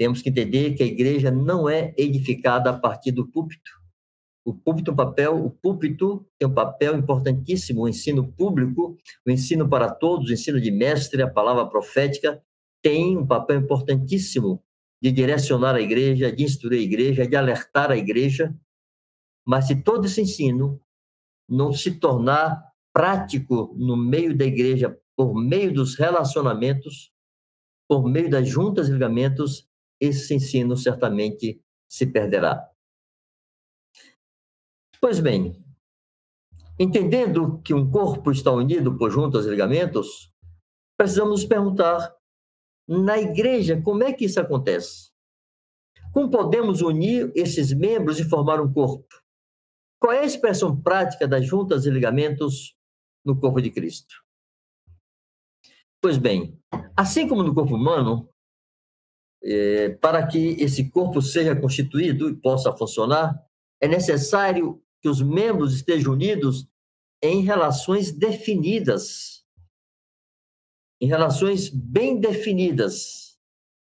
Temos 0.00 0.22
que 0.22 0.30
entender 0.30 0.72
que 0.72 0.82
a 0.82 0.86
igreja 0.86 1.30
não 1.30 1.68
é 1.68 1.92
edificada 1.98 2.70
a 2.70 2.72
partir 2.72 3.12
do 3.12 3.30
púlpito. 3.30 3.70
O 4.42 4.54
púlpito, 4.54 4.92
um 4.92 4.96
papel, 4.96 5.44
o 5.44 5.50
púlpito 5.50 6.26
tem 6.38 6.48
um 6.48 6.54
papel 6.54 6.96
importantíssimo, 6.96 7.82
o 7.82 7.88
ensino 7.88 8.32
público, 8.32 8.96
o 9.26 9.30
ensino 9.30 9.68
para 9.68 9.92
todos, 9.92 10.30
o 10.30 10.32
ensino 10.32 10.58
de 10.58 10.70
mestre, 10.70 11.20
a 11.20 11.28
palavra 11.28 11.66
profética 11.66 12.42
tem 12.82 13.18
um 13.18 13.26
papel 13.26 13.58
importantíssimo 13.60 14.64
de 15.02 15.12
direcionar 15.12 15.74
a 15.74 15.82
igreja, 15.82 16.32
de 16.32 16.44
instruir 16.44 16.80
a 16.80 16.82
igreja, 16.82 17.26
de 17.26 17.36
alertar 17.36 17.90
a 17.90 17.96
igreja. 17.98 18.56
Mas 19.46 19.66
se 19.66 19.82
todo 19.82 20.06
esse 20.06 20.22
ensino 20.22 20.80
não 21.46 21.74
se 21.74 22.00
tornar 22.00 22.58
prático 22.90 23.74
no 23.76 23.98
meio 23.98 24.34
da 24.34 24.46
igreja, 24.46 24.98
por 25.14 25.34
meio 25.34 25.74
dos 25.74 25.94
relacionamentos, 25.94 27.12
por 27.86 28.08
meio 28.08 28.30
das 28.30 28.48
juntas 28.48 28.88
e 28.88 28.92
ligamentos, 28.92 29.68
esse 30.00 30.34
ensino 30.34 30.76
certamente 30.76 31.62
se 31.88 32.06
perderá. 32.06 32.68
Pois 35.00 35.20
bem, 35.20 35.62
entendendo 36.78 37.60
que 37.62 37.74
um 37.74 37.90
corpo 37.90 38.30
está 38.30 38.50
unido 38.50 38.96
por 38.96 39.10
juntas 39.10 39.46
e 39.46 39.50
ligamentos, 39.50 40.32
precisamos 40.96 41.40
nos 41.40 41.44
perguntar 41.44 42.14
na 42.88 43.18
igreja 43.18 43.80
como 43.80 44.02
é 44.02 44.12
que 44.12 44.24
isso 44.24 44.40
acontece? 44.40 45.10
Como 46.12 46.30
podemos 46.30 46.82
unir 46.82 47.32
esses 47.36 47.72
membros 47.72 48.18
e 48.18 48.28
formar 48.28 48.60
um 48.60 48.72
corpo? 48.72 49.06
Qual 50.00 50.12
é 50.12 50.20
a 50.20 50.24
expressão 50.24 50.80
prática 50.80 51.28
das 51.28 51.46
juntas 51.46 51.86
e 51.86 51.90
ligamentos 51.90 52.74
no 53.24 53.38
corpo 53.38 53.60
de 53.60 53.70
Cristo? 53.70 54.14
Pois 56.02 56.16
bem, 56.16 56.58
assim 56.96 57.28
como 57.28 57.42
no 57.42 57.54
corpo 57.54 57.74
humano, 57.74 58.28
é, 59.42 59.90
para 59.90 60.26
que 60.26 60.56
esse 60.58 60.90
corpo 60.90 61.22
seja 61.22 61.56
constituído 61.56 62.28
e 62.28 62.36
possa 62.36 62.72
funcionar, 62.76 63.42
é 63.80 63.88
necessário 63.88 64.82
que 65.00 65.08
os 65.08 65.22
membros 65.22 65.74
estejam 65.74 66.12
unidos 66.12 66.68
em 67.22 67.42
relações 67.42 68.12
definidas, 68.12 69.44
em 71.00 71.06
relações 71.06 71.68
bem 71.68 72.20
definidas. 72.20 73.38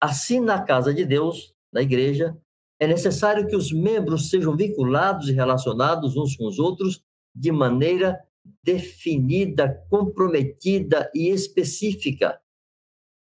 Assim, 0.02 0.39
na 0.39 0.62
casa 0.62 0.94
de 0.94 1.06
Deus, 1.06 1.54
na 1.72 1.82
igreja, 1.82 2.38
é 2.80 2.88
necessário 2.88 3.48
que 3.48 3.56
os 3.56 3.72
membros 3.72 4.30
sejam 4.30 4.58
vinculados 4.58 5.30
e 5.30 5.34
relacionados 5.34 6.18
uns 6.18 6.36
com 6.36 6.48
os 6.48 6.60
outros 6.60 7.04
de 7.34 7.52
maneira 7.52 8.20
definida, 8.63 9.86
comprometida 9.89 11.10
e 11.16 11.30
específica. 11.30 12.39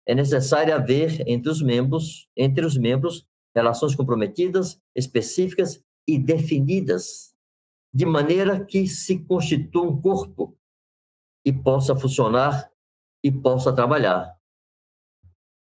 É 0.06 0.14
necessário 0.14 0.74
haver 0.74 1.26
entre 1.26 1.50
os 1.50 1.62
membros, 1.62 2.28
entre 2.36 2.64
os 2.64 2.76
membros, 2.76 3.26
relações 3.54 3.94
comprometidas, 3.94 4.80
específicas 4.94 5.82
e 6.06 6.18
definidas 6.18 7.34
de 7.92 8.04
maneira 8.04 8.64
que 8.64 8.86
se 8.86 9.18
constitua 9.24 9.82
um 9.82 10.00
corpo 10.00 10.58
e 11.44 11.52
possa 11.52 11.96
funcionar 11.96 12.70
e 13.22 13.30
possa 13.30 13.72
trabalhar. 13.72 14.36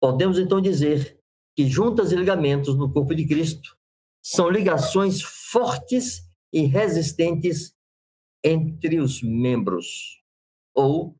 Podemos 0.02 0.38
então 0.38 0.62
dizer 0.62 1.20
que 1.56 1.68
juntas 1.68 2.12
e 2.12 2.15
ligamentos 2.15 2.76
no 2.76 2.92
corpo 2.92 3.15
de 3.15 3.26
Cristo 3.26 3.78
são 4.22 4.50
ligações 4.50 5.22
fortes 5.22 6.30
e 6.54 6.62
resistentes 6.65 7.76
entre 8.44 9.00
os 9.00 9.22
membros, 9.22 10.22
ou 10.76 11.18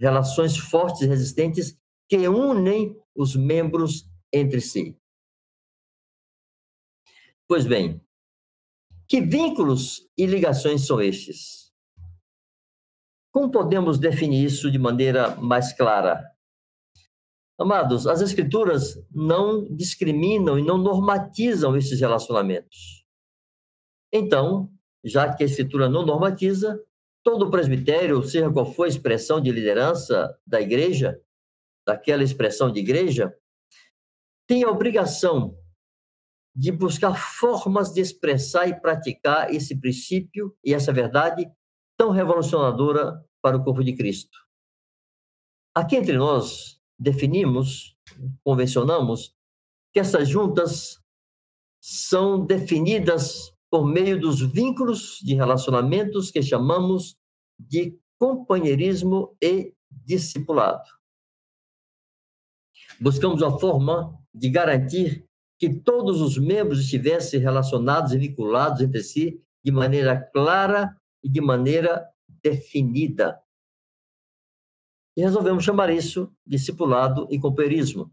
relações 0.00 0.56
fortes 0.56 1.02
e 1.02 1.06
resistentes 1.06 1.78
que 2.08 2.28
unem 2.28 2.96
os 3.14 3.36
membros 3.36 4.08
entre 4.32 4.60
si. 4.60 4.98
Pois 7.46 7.66
bem, 7.66 8.00
que 9.06 9.20
vínculos 9.20 10.08
e 10.16 10.26
ligações 10.26 10.86
são 10.86 11.00
estes? 11.00 11.72
Como 13.32 13.50
podemos 13.50 13.98
definir 13.98 14.44
isso 14.44 14.70
de 14.70 14.78
maneira 14.78 15.34
mais 15.36 15.72
clara? 15.72 16.24
Amados, 17.58 18.06
as 18.06 18.20
Escrituras 18.20 19.02
não 19.10 19.64
discriminam 19.74 20.58
e 20.58 20.62
não 20.62 20.78
normatizam 20.78 21.76
esses 21.76 22.00
relacionamentos. 22.00 23.04
Então, 24.12 24.70
já 25.04 25.34
que 25.34 25.42
a 25.42 25.46
Escritura 25.46 25.88
não 25.88 26.06
normatiza, 26.06 26.82
todo 27.24 27.50
presbitério, 27.50 28.22
seja 28.22 28.50
qual 28.50 28.72
for 28.72 28.84
a 28.84 28.88
expressão 28.88 29.40
de 29.40 29.50
liderança 29.50 30.38
da 30.46 30.60
igreja, 30.60 31.20
daquela 31.88 32.22
expressão 32.22 32.70
de 32.70 32.80
igreja, 32.80 33.34
tem 34.46 34.62
a 34.62 34.70
obrigação 34.70 35.56
de 36.54 36.70
buscar 36.70 37.14
formas 37.14 37.94
de 37.94 38.02
expressar 38.02 38.68
e 38.68 38.78
praticar 38.78 39.54
esse 39.54 39.78
princípio 39.80 40.54
e 40.62 40.74
essa 40.74 40.92
verdade 40.92 41.50
tão 41.96 42.10
revolucionadora 42.10 43.24
para 43.40 43.56
o 43.56 43.64
corpo 43.64 43.82
de 43.82 43.96
Cristo. 43.96 44.36
Aqui 45.74 45.96
entre 45.96 46.18
nós, 46.18 46.78
definimos, 46.98 47.96
convencionamos, 48.44 49.34
que 49.92 50.00
essas 50.00 50.28
juntas 50.28 51.02
são 51.80 52.44
definidas 52.44 53.54
por 53.70 53.86
meio 53.86 54.20
dos 54.20 54.40
vínculos 54.42 55.20
de 55.22 55.34
relacionamentos 55.34 56.30
que 56.30 56.42
chamamos 56.42 57.16
de 57.58 57.98
companheirismo 58.18 59.36
e 59.42 59.72
discipulado. 59.90 60.97
Buscamos 63.00 63.42
uma 63.42 63.58
forma 63.58 64.18
de 64.34 64.48
garantir 64.50 65.24
que 65.58 65.72
todos 65.72 66.20
os 66.20 66.38
membros 66.38 66.80
estivessem 66.80 67.40
relacionados 67.40 68.12
e 68.12 68.18
vinculados 68.18 68.80
entre 68.80 69.02
si 69.02 69.42
de 69.64 69.72
maneira 69.72 70.20
clara 70.32 70.96
e 71.22 71.28
de 71.28 71.40
maneira 71.40 72.08
definida. 72.42 73.40
E 75.16 75.20
resolvemos 75.20 75.64
chamar 75.64 75.90
isso 75.90 76.32
discipulado 76.46 77.26
e 77.30 77.40
companheirismo. 77.40 78.10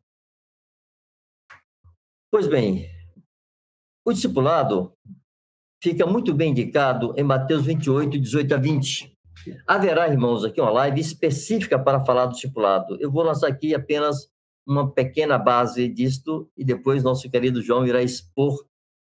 Pois 2.31 2.47
bem, 2.47 2.89
o 4.03 4.11
discipulado 4.11 4.93
fica 5.81 6.05
muito 6.05 6.33
bem 6.33 6.51
indicado 6.51 7.13
em 7.15 7.23
Mateus 7.23 7.65
28, 7.65 8.19
18 8.19 8.55
a 8.55 8.57
20. 8.57 9.15
Haverá, 9.67 10.07
irmãos, 10.07 10.43
aqui 10.43 10.59
uma 10.59 10.71
live 10.71 10.99
específica 10.99 11.77
para 11.77 12.03
falar 12.03 12.25
do 12.25 12.33
discipulado. 12.33 12.97
Eu 12.99 13.11
vou 13.11 13.23
lançar 13.23 13.47
aqui 13.47 13.75
apenas 13.75 14.27
uma 14.65 14.91
pequena 14.91 15.37
base 15.37 15.87
disto 15.87 16.49
e 16.57 16.63
depois 16.63 17.03
nosso 17.03 17.29
querido 17.29 17.61
João 17.61 17.85
irá 17.85 18.01
expor 18.01 18.65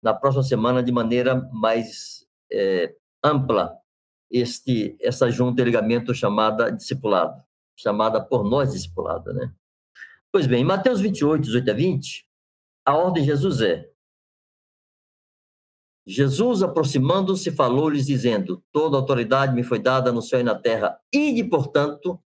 na 0.03 0.15
próxima 0.15 0.43
semana 0.43 0.83
de 0.83 0.93
maneira 0.93 1.35
mais 1.53 2.27
é, 2.51 2.95
ampla 3.23 3.77
este 4.31 4.97
essa 5.01 5.31
junta 5.31 5.57
de 5.57 5.65
ligamento 5.65 6.15
chamada 6.15 6.71
discipulado, 6.71 7.43
chamada 7.77 8.23
por 8.23 8.45
nós 8.45 8.73
discipulada, 8.73 9.33
né? 9.33 9.53
Pois 10.33 10.47
bem, 10.47 10.63
em 10.63 10.65
Mateus 10.65 11.01
28, 11.01 11.43
18 11.43 11.71
a 11.71 11.75
20, 11.75 12.27
a 12.87 12.97
ordem 12.97 13.25
de 13.25 13.31
Jesus 13.31 13.61
é: 13.61 13.91
Jesus, 16.07 16.63
aproximando-se, 16.63 17.51
falou-lhes, 17.51 18.07
dizendo: 18.07 18.63
Toda 18.73 18.97
autoridade 18.97 19.55
me 19.55 19.65
foi 19.65 19.81
dada 19.81 20.13
no 20.13 20.23
céu 20.23 20.41
e 20.41 20.45
na 20.45 20.55
terra, 20.55 20.99
e 21.13 21.43
portanto, 21.43 22.21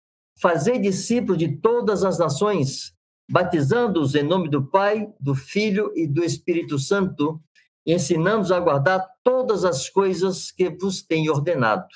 fazer 0.41 0.79
discípulos 0.79 1.39
de 1.39 1.57
todas 1.59 2.03
as 2.03 2.19
nações, 2.19 2.95
batizando-os 3.31 4.17
em 4.17 4.25
nome 4.25 4.49
do 4.49 4.67
Pai, 4.67 5.09
do 5.21 5.37
Filho 5.37 5.93
e 5.95 6.05
do 6.07 6.25
Espírito 6.25 6.79
Santo, 6.81 7.41
ensinando-os 7.87 8.51
a 8.51 8.59
guardar 8.59 9.07
todas 9.23 9.65
as 9.65 9.89
coisas 9.89 10.51
que 10.51 10.69
vos 10.69 11.01
tenho 11.01 11.33
ordenado. 11.33 11.89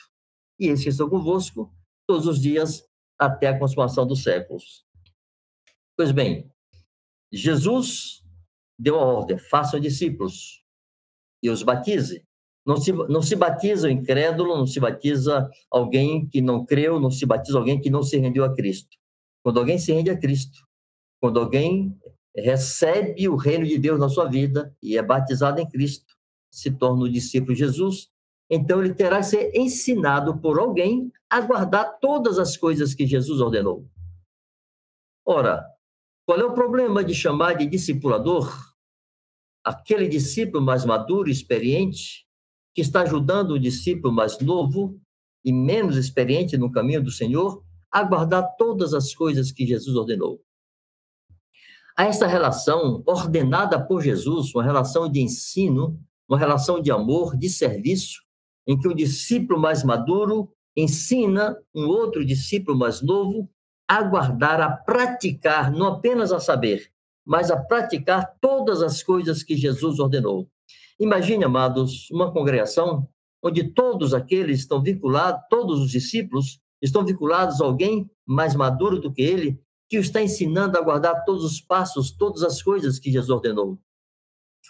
e 0.58 0.68
eis 0.68 0.84
que 0.84 0.88
estou 0.88 1.10
convosco 1.10 1.74
todos 2.06 2.28
os 2.28 2.40
dias 2.40 2.88
até 3.18 3.48
a 3.48 3.58
consumação 3.58 4.06
dos 4.06 4.22
séculos. 4.22 4.84
Pois 5.96 6.12
bem, 6.12 6.48
Jesus 7.32 8.22
deu 8.78 8.98
a 9.00 9.04
ordem: 9.04 9.36
façam 9.36 9.80
discípulos 9.80 10.62
e 11.42 11.50
os 11.50 11.64
batize. 11.64 12.24
Não 12.64 12.76
se, 12.76 12.92
não 12.92 13.20
se 13.20 13.36
batiza 13.36 13.88
o 13.88 13.90
incrédulo, 13.90 14.56
não 14.56 14.66
se 14.66 14.80
batiza 14.80 15.50
alguém 15.70 16.26
que 16.28 16.40
não 16.40 16.64
creu, 16.64 16.98
não 17.00 17.10
se 17.10 17.26
batiza 17.26 17.58
alguém 17.58 17.80
que 17.80 17.90
não 17.90 18.02
se 18.02 18.16
rendeu 18.16 18.44
a 18.44 18.54
Cristo. 18.54 18.96
Quando 19.42 19.58
alguém 19.58 19.78
se 19.78 19.92
rende 19.92 20.08
a 20.08 20.18
Cristo, 20.18 20.64
quando 21.24 21.40
alguém 21.40 21.98
recebe 22.36 23.26
o 23.30 23.34
reino 23.34 23.64
de 23.64 23.78
Deus 23.78 23.98
na 23.98 24.10
sua 24.10 24.28
vida 24.28 24.76
e 24.82 24.98
é 24.98 25.02
batizado 25.02 25.58
em 25.58 25.66
Cristo, 25.66 26.14
se 26.50 26.70
torna 26.70 27.04
o 27.04 27.10
discípulo 27.10 27.54
de 27.54 27.60
Jesus, 27.60 28.10
então 28.50 28.84
ele 28.84 28.92
terá 28.92 29.20
que 29.20 29.22
ser 29.22 29.50
ensinado 29.56 30.36
por 30.38 30.58
alguém 30.58 31.10
a 31.30 31.40
guardar 31.40 31.98
todas 31.98 32.38
as 32.38 32.58
coisas 32.58 32.92
que 32.92 33.06
Jesus 33.06 33.40
ordenou. 33.40 33.88
Ora, 35.24 35.64
qual 36.26 36.38
é 36.38 36.44
o 36.44 36.52
problema 36.52 37.02
de 37.02 37.14
chamar 37.14 37.54
de 37.54 37.64
discipulador 37.64 38.54
aquele 39.64 40.06
discípulo 40.06 40.62
mais 40.62 40.84
maduro 40.84 41.30
experiente 41.30 42.26
que 42.74 42.82
está 42.82 43.00
ajudando 43.00 43.52
o 43.52 43.58
discípulo 43.58 44.12
mais 44.12 44.38
novo 44.40 45.00
e 45.42 45.54
menos 45.54 45.96
experiente 45.96 46.58
no 46.58 46.70
caminho 46.70 47.02
do 47.02 47.10
Senhor 47.10 47.64
a 47.90 48.02
guardar 48.02 48.56
todas 48.58 48.92
as 48.92 49.14
coisas 49.14 49.50
que 49.50 49.64
Jesus 49.64 49.96
ordenou? 49.96 50.44
A 51.96 52.06
essa 52.06 52.26
relação 52.26 53.04
ordenada 53.06 53.80
por 53.80 54.02
Jesus, 54.02 54.52
uma 54.52 54.64
relação 54.64 55.08
de 55.08 55.20
ensino, 55.20 55.96
uma 56.28 56.36
relação 56.36 56.80
de 56.80 56.90
amor, 56.90 57.36
de 57.36 57.48
serviço, 57.48 58.20
em 58.66 58.78
que 58.78 58.88
o 58.88 58.94
discípulo 58.94 59.60
mais 59.60 59.84
maduro 59.84 60.50
ensina 60.76 61.56
um 61.72 61.86
outro 61.86 62.24
discípulo 62.24 62.76
mais 62.76 63.00
novo 63.00 63.48
a 63.86 64.02
guardar, 64.02 64.60
a 64.60 64.70
praticar, 64.70 65.70
não 65.70 65.86
apenas 65.86 66.32
a 66.32 66.40
saber, 66.40 66.90
mas 67.24 67.48
a 67.50 67.56
praticar 67.56 68.34
todas 68.40 68.82
as 68.82 69.00
coisas 69.00 69.44
que 69.44 69.56
Jesus 69.56 70.00
ordenou. 70.00 70.48
Imagine, 70.98 71.44
amados, 71.44 72.10
uma 72.10 72.32
congregação 72.32 73.08
onde 73.40 73.62
todos 73.72 74.14
aqueles 74.14 74.60
estão 74.60 74.82
vinculados, 74.82 75.42
todos 75.48 75.80
os 75.80 75.90
discípulos 75.90 76.58
estão 76.82 77.04
vinculados 77.04 77.60
a 77.60 77.64
alguém 77.64 78.10
mais 78.26 78.56
maduro 78.56 78.98
do 78.98 79.12
que 79.12 79.22
ele, 79.22 79.60
que 79.94 79.98
o 79.98 80.00
está 80.00 80.20
ensinando 80.20 80.76
a 80.76 80.80
guardar 80.80 81.24
todos 81.24 81.44
os 81.44 81.60
passos, 81.60 82.10
todas 82.10 82.42
as 82.42 82.62
coisas 82.62 82.98
que 82.98 83.10
Jesus 83.10 83.30
ordenou 83.30 83.78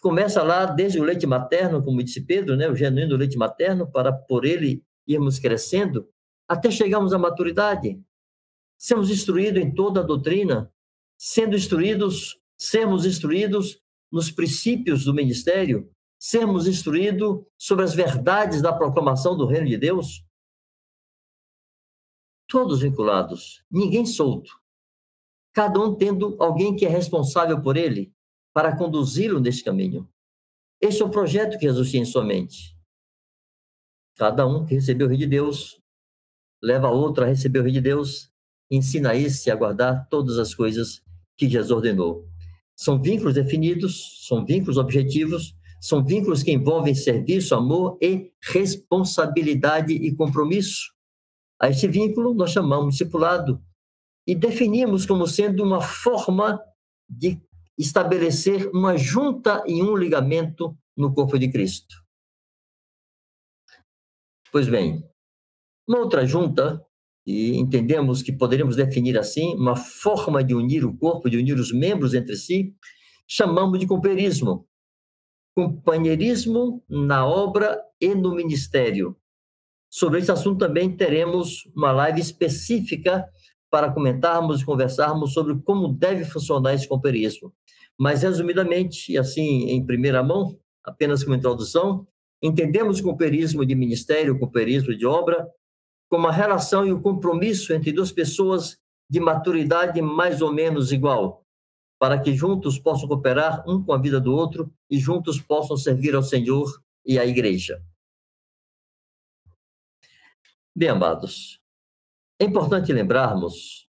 começa 0.05 0.43
lá 0.43 0.67
desde 0.67 1.01
o 1.01 1.03
leite 1.03 1.27
materno, 1.27 1.83
como 1.83 2.03
disse 2.03 2.21
Pedro, 2.21 2.57
né, 2.57 2.69
o 2.69 2.77
genuíno 2.77 3.17
leite 3.17 3.39
materno, 3.39 3.91
para 3.91 4.13
por 4.13 4.45
ele 4.45 4.85
irmos 5.07 5.39
crescendo, 5.39 6.07
até 6.47 6.71
chegarmos 6.71 7.15
à 7.15 7.19
maturidade. 7.19 7.99
Sermos 8.77 9.11
instruídos 9.11 9.63
em 9.63 9.75
toda 9.75 10.01
a 10.01 10.03
doutrina, 10.03 10.71
sendo 11.17 11.57
instruídos, 11.57 12.39
sermos 12.55 13.07
instruídos 13.07 13.81
nos 14.13 14.31
princípios 14.31 15.07
do 15.07 15.15
ministério, 15.15 15.91
sermos 16.19 16.67
instruídos 16.67 17.43
sobre 17.57 17.87
as 17.87 17.95
verdades 17.95 18.61
da 18.61 18.75
proclamação 18.75 19.35
do 19.35 19.47
reino 19.47 19.69
de 19.69 19.79
Deus. 19.79 20.23
Todos 22.47 22.83
vinculados, 22.83 23.65
ninguém 23.71 24.05
solto. 24.05 24.53
Cada 25.55 25.81
um 25.81 25.95
tendo 25.95 26.37
alguém 26.43 26.75
que 26.75 26.85
é 26.85 26.89
responsável 26.89 27.63
por 27.63 27.77
ele, 27.77 28.13
para 28.53 28.77
conduzi-lo 28.77 29.41
neste 29.41 29.63
caminho. 29.63 30.09
Este 30.81 31.03
é 31.03 31.05
o 31.05 31.11
projeto 31.11 31.59
que 31.59 31.67
Jesus 31.67 31.91
tinha 31.91 32.03
em 32.03 32.07
sua 32.07 32.25
mente. 32.25 32.77
Cada 34.17 34.47
um 34.47 34.67
que 34.67 34.75
recebeu 34.75 35.07
o 35.07 35.11
Rio 35.11 35.19
de 35.19 35.27
Deus 35.27 35.81
leva 36.63 36.89
outro 36.89 37.25
a 37.25 37.27
receber 37.27 37.61
o 37.61 37.63
Rio 37.63 37.73
de 37.73 37.81
Deus, 37.81 38.31
ensina 38.71 39.15
esse 39.15 39.51
a 39.51 39.55
guardar 39.55 40.09
todas 40.09 40.39
as 40.39 40.55
coisas 40.55 41.03
que 41.37 41.49
Jesus 41.49 41.71
ordenou. 41.71 42.27
São 42.75 43.01
vínculos 43.01 43.35
definidos, 43.35 44.27
são 44.27 44.45
vínculos 44.45 44.79
objetivos, 44.79 45.55
são 45.81 46.03
vínculos 46.03 46.43
que 46.43 46.51
envolvem 46.51 46.95
serviço, 46.95 47.55
amor 47.55 47.99
e 48.01 48.33
responsabilidade 48.43 49.93
e 49.93 50.15
compromisso. 50.17 50.93
A 51.61 51.69
esse 51.69 51.87
vínculo 51.87 52.35
nós 52.35 52.51
chamamos 52.51 52.95
discipulado 52.95 53.63
e 54.27 54.35
definimos 54.35 55.05
como 55.07 55.27
sendo 55.27 55.63
uma 55.63 55.81
forma 55.81 56.61
de 57.09 57.41
estabelecer 57.77 58.69
uma 58.71 58.97
junta 58.97 59.63
e 59.67 59.83
um 59.83 59.97
ligamento 59.97 60.77
no 60.97 61.13
corpo 61.13 61.39
de 61.39 61.51
Cristo. 61.51 61.95
Pois 64.51 64.69
bem, 64.69 65.05
uma 65.87 65.99
outra 65.99 66.25
junta, 66.25 66.85
e 67.27 67.57
entendemos 67.57 68.23
que 68.23 68.33
poderíamos 68.33 68.77
definir 68.77 69.19
assim, 69.19 69.55
uma 69.57 69.75
forma 69.75 70.45
de 70.45 70.55
unir 70.55 70.85
o 70.85 70.97
corpo, 70.97 71.29
de 71.29 71.37
unir 71.37 71.59
os 71.59 71.73
membros 71.73 72.15
entre 72.15 72.37
si, 72.37 72.75
chamamos 73.27 73.79
de 73.79 73.87
companheirismo. 73.87 74.69
Companheirismo 75.57 76.85
na 76.89 77.27
obra 77.27 77.81
e 78.01 78.15
no 78.15 78.35
ministério. 78.35 79.17
Sobre 79.91 80.19
esse 80.19 80.31
assunto 80.31 80.59
também 80.59 80.97
teremos 80.97 81.65
uma 81.75 81.93
live 81.93 82.21
específica 82.21 83.25
para 83.75 83.91
comentarmos 83.91 84.61
e 84.61 84.65
conversarmos 84.65 85.33
sobre 85.33 85.59
como 85.65 85.89
deve 85.89 86.25
funcionar 86.25 86.75
esse 86.75 86.87
companheirismo. 86.87 87.53
Mas, 87.99 88.23
resumidamente, 88.23 89.11
e 89.11 89.19
assim, 89.19 89.69
em 89.69 89.85
primeira 89.85 90.23
mão, 90.23 90.57
apenas 90.85 91.25
como 91.25 91.35
introdução, 91.35 92.07
entendemos 92.41 93.01
o 93.01 93.03
cooperismo 93.03 93.67
de 93.67 93.75
ministério, 93.75 94.33
o 94.33 94.39
cooperismo 94.39 94.97
de 94.97 95.05
obra, 95.05 95.51
como 96.09 96.29
a 96.29 96.31
relação 96.31 96.87
e 96.87 96.93
o 96.93 97.01
compromisso 97.01 97.73
entre 97.73 97.91
duas 97.91 98.13
pessoas 98.13 98.79
de 99.11 99.19
maturidade 99.19 100.01
mais 100.01 100.41
ou 100.41 100.53
menos 100.53 100.93
igual, 100.93 101.45
para 101.99 102.21
que 102.21 102.33
juntos 102.33 102.79
possam 102.79 103.09
cooperar 103.09 103.69
um 103.69 103.83
com 103.83 103.93
a 103.93 103.99
vida 103.99 104.21
do 104.21 104.33
outro 104.33 104.73
e 104.89 105.01
juntos 105.01 105.41
possam 105.41 105.77
servir 105.77 106.15
ao 106.15 106.23
Senhor 106.23 106.81
e 107.05 107.19
à 107.19 107.27
Igreja. 107.27 107.83
Bem, 110.77 110.91
amados, 110.91 111.64
é 112.39 112.45
importante 112.45 112.93
lembrarmos 112.93 113.89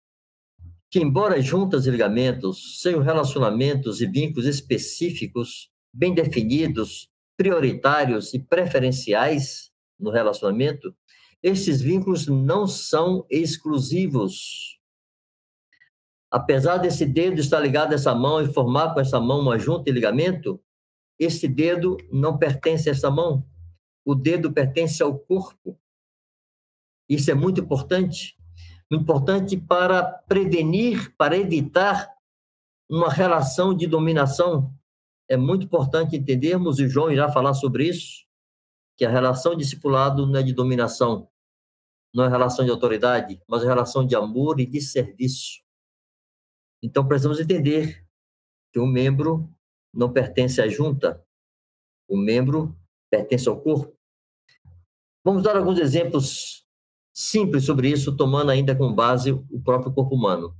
que, 0.90 1.01
embora 1.01 1.40
juntas 1.40 1.87
e 1.87 1.90
ligamentos 1.90 2.81
sejam 2.81 3.01
relacionamentos 3.01 4.01
e 4.01 4.07
vínculos 4.07 4.46
específicos, 4.46 5.70
bem 5.92 6.14
definidos, 6.14 7.09
prioritários 7.37 8.35
e 8.35 8.38
preferenciais 8.38 9.70
no 9.99 10.11
relacionamento, 10.11 10.94
esses 11.42 11.81
vínculos 11.81 12.27
não 12.27 12.66
são 12.66 13.27
exclusivos. 13.31 14.79
Apesar 16.31 16.79
desse 16.79 17.07
dedo 17.07 17.40
estar 17.40 17.61
ligado 17.61 17.92
a 17.92 17.94
essa 17.94 18.14
mão 18.14 18.42
e 18.42 18.53
formar 18.53 18.92
com 18.92 19.01
essa 19.01 19.20
mão 19.20 19.40
uma 19.40 19.59
junta 19.59 19.88
e 19.88 19.92
ligamento, 19.92 20.61
esse 21.18 21.49
dedo 21.49 21.96
não 22.12 22.37
pertence 22.37 22.88
a 22.88 22.92
essa 22.92 23.11
mão. 23.11 23.46
O 24.05 24.14
dedo 24.14 24.53
pertence 24.53 25.03
ao 25.03 25.18
corpo. 25.18 25.79
Isso 27.09 27.31
é 27.31 27.35
muito 27.35 27.61
importante 27.61 28.37
importante 28.90 29.57
para 29.57 30.03
prevenir, 30.03 31.14
para 31.16 31.37
evitar 31.37 32.14
uma 32.88 33.11
relação 33.11 33.75
de 33.75 33.87
dominação. 33.87 34.73
É 35.29 35.37
muito 35.37 35.64
importante 35.64 36.16
entendermos, 36.16 36.79
e 36.79 36.88
João 36.88 37.11
irá 37.11 37.31
falar 37.31 37.55
sobre 37.55 37.88
isso, 37.88 38.25
que 38.97 39.05
a 39.05 39.11
relação 39.11 39.57
discipulado 39.57 40.27
não 40.27 40.38
é 40.38 40.42
de 40.42 40.53
dominação, 40.53 41.29
não 42.14 42.25
é 42.25 42.29
relação 42.29 42.64
de 42.64 42.71
autoridade, 42.71 43.42
mas 43.49 43.62
é 43.62 43.66
relação 43.66 44.07
de 44.07 44.14
amor 44.14 44.61
e 44.61 44.66
de 44.66 44.81
serviço. 44.81 45.61
Então 46.83 47.07
precisamos 47.07 47.40
entender 47.40 48.07
que 48.73 48.79
o 48.79 48.87
membro 48.87 49.53
não 49.92 50.12
pertence 50.12 50.61
à 50.61 50.69
junta, 50.69 51.23
o 52.09 52.16
membro 52.16 52.79
pertence 53.11 53.49
ao 53.49 53.61
corpo. 53.61 53.97
Vamos 55.25 55.42
dar 55.42 55.57
alguns 55.57 55.81
exemplos 55.81 56.66
simples 57.17 57.64
sobre 57.64 57.89
isso, 57.91 58.14
tomando 58.14 58.51
ainda 58.51 58.77
como 58.77 58.95
base 58.95 59.33
o 59.33 59.62
próprio 59.64 59.91
corpo 59.91 60.14
humano. 60.14 60.55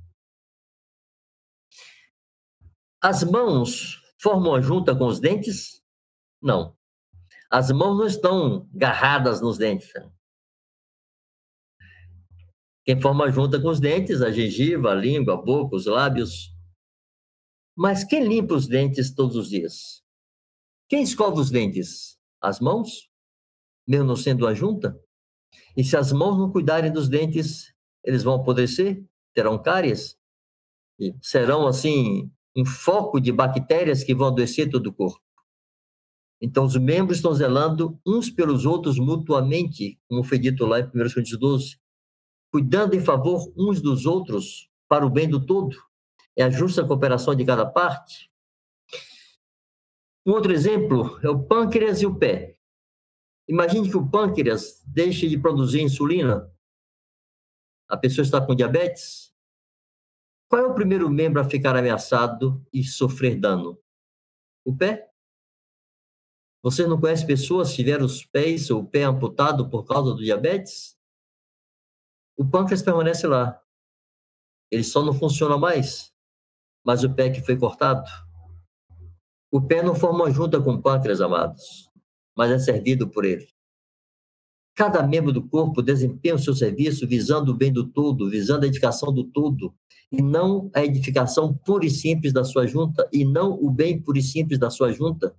As 2.99 3.23
mãos 3.23 4.01
formam 4.19 4.55
a 4.55 4.59
junta 4.59 4.95
com 4.95 5.05
os 5.05 5.19
dentes? 5.19 5.83
Não. 6.41 6.75
As 7.51 7.69
mãos 7.69 7.95
não 7.95 8.07
estão 8.07 8.67
garradas 8.73 9.39
nos 9.39 9.59
dentes. 9.59 9.87
Quem 12.83 12.99
forma 12.99 13.25
a 13.25 13.29
junta 13.29 13.61
com 13.61 13.67
os 13.69 13.79
dentes, 13.79 14.23
a 14.23 14.31
gengiva, 14.31 14.89
a 14.89 14.95
língua, 14.95 15.35
a 15.35 15.37
boca, 15.37 15.75
os 15.75 15.85
lábios. 15.85 16.51
Mas 17.75 18.03
quem 18.03 18.27
limpa 18.27 18.55
os 18.55 18.67
dentes 18.67 19.13
todos 19.13 19.35
os 19.35 19.49
dias? 19.49 20.03
Quem 20.89 21.03
escova 21.03 21.39
os 21.39 21.51
dentes? 21.51 22.19
As 22.41 22.59
mãos? 22.59 23.11
Mesmo 23.87 24.07
não 24.07 24.15
sendo 24.15 24.47
a 24.47 24.55
junta? 24.55 24.99
E 25.75 25.83
se 25.83 25.95
as 25.95 26.11
mãos 26.11 26.37
não 26.37 26.51
cuidarem 26.51 26.91
dos 26.91 27.07
dentes, 27.07 27.73
eles 28.03 28.23
vão 28.23 28.35
apodrecer, 28.35 29.03
terão 29.33 29.61
cáries, 29.61 30.17
e 30.99 31.15
serão, 31.21 31.67
assim, 31.67 32.31
um 32.55 32.65
foco 32.65 33.19
de 33.19 33.31
bactérias 33.31 34.03
que 34.03 34.15
vão 34.15 34.27
adoecer 34.27 34.69
todo 34.69 34.87
o 34.87 34.93
corpo. 34.93 35.21
Então, 36.41 36.65
os 36.65 36.75
membros 36.75 37.17
estão 37.17 37.33
zelando 37.33 37.99
uns 38.05 38.29
pelos 38.29 38.65
outros 38.65 38.99
mutuamente, 38.99 39.99
como 40.07 40.23
foi 40.23 40.37
dito 40.37 40.65
lá 40.65 40.79
em 40.79 40.83
1 40.83 40.89
Coríntios 40.89 41.39
12, 41.39 41.79
cuidando 42.51 42.95
em 42.95 42.99
favor 42.99 43.51
uns 43.57 43.81
dos 43.81 44.05
outros 44.05 44.69
para 44.87 45.05
o 45.05 45.09
bem 45.09 45.27
do 45.27 45.43
todo. 45.45 45.75
É 46.35 46.43
a 46.43 46.49
justa 46.49 46.85
cooperação 46.85 47.35
de 47.35 47.43
cada 47.43 47.65
parte. 47.65 48.31
Um 50.25 50.31
outro 50.31 50.51
exemplo 50.51 51.19
é 51.23 51.29
o 51.29 51.43
pâncreas 51.43 52.01
e 52.01 52.05
o 52.05 52.15
pé. 52.15 52.56
Imagine 53.47 53.89
que 53.89 53.95
o 53.95 54.09
pâncreas 54.09 54.83
deixe 54.85 55.29
de 55.29 55.39
produzir 55.39 55.81
insulina. 55.81 56.51
A 57.87 57.95
pessoa 57.95 58.23
está 58.23 58.45
com 58.45 58.53
diabetes. 58.53 59.33
Qual 60.49 60.61
é 60.61 60.65
o 60.65 60.73
primeiro 60.73 61.09
membro 61.09 61.41
a 61.41 61.45
ficar 61.45 61.75
ameaçado 61.75 62.65
e 62.73 62.83
sofrer 62.83 63.39
dano? 63.39 63.81
O 64.65 64.75
pé. 64.75 65.09
Você 66.61 66.85
não 66.85 66.99
conhece 66.99 67.25
pessoas 67.25 67.69
que 67.69 67.77
tiveram 67.77 68.05
os 68.05 68.25
pés 68.25 68.69
ou 68.69 68.81
o 68.81 68.87
pé 68.87 69.03
amputado 69.03 69.69
por 69.69 69.85
causa 69.85 70.13
do 70.13 70.23
diabetes? 70.23 70.97
O 72.35 72.45
pâncreas 72.45 72.81
permanece 72.81 73.25
lá. 73.27 73.61
Ele 74.69 74.83
só 74.83 75.03
não 75.03 75.13
funciona 75.13 75.57
mais, 75.57 76.13
mas 76.85 77.03
o 77.03 77.13
pé 77.13 77.29
que 77.29 77.41
foi 77.41 77.57
cortado. 77.57 78.09
O 79.49 79.61
pé 79.61 79.81
não 79.81 79.95
forma 79.95 80.29
junta 80.29 80.61
com 80.61 80.73
o 80.73 80.81
pâncreas, 80.81 81.21
amados, 81.21 81.86
mas 82.37 82.51
é 82.51 82.59
servido 82.59 83.09
por 83.09 83.25
ele. 83.25 83.47
Cada 84.75 85.01
membro 85.01 85.33
do 85.33 85.41
corpo 85.41 85.81
desempenha 85.81 86.35
o 86.35 86.39
seu 86.39 86.53
serviço 86.53 87.07
visando 87.07 87.51
o 87.51 87.55
bem 87.55 87.73
do 87.73 87.87
todo, 87.87 88.29
visando 88.29 88.63
a 88.63 88.67
edificação 88.67 89.11
do 89.11 89.23
todo, 89.23 89.73
e 90.11 90.21
não 90.21 90.69
a 90.73 90.85
edificação 90.85 91.51
pura 91.65 91.85
e 91.85 91.89
simples 91.89 92.31
da 92.31 92.43
sua 92.43 92.67
junta, 92.67 93.09
e 93.11 93.25
não 93.25 93.53
o 93.53 93.71
bem 93.71 93.99
puro 93.99 94.19
e 94.19 94.21
simples 94.21 94.59
da 94.59 94.69
sua 94.69 94.91
junta. 94.91 95.35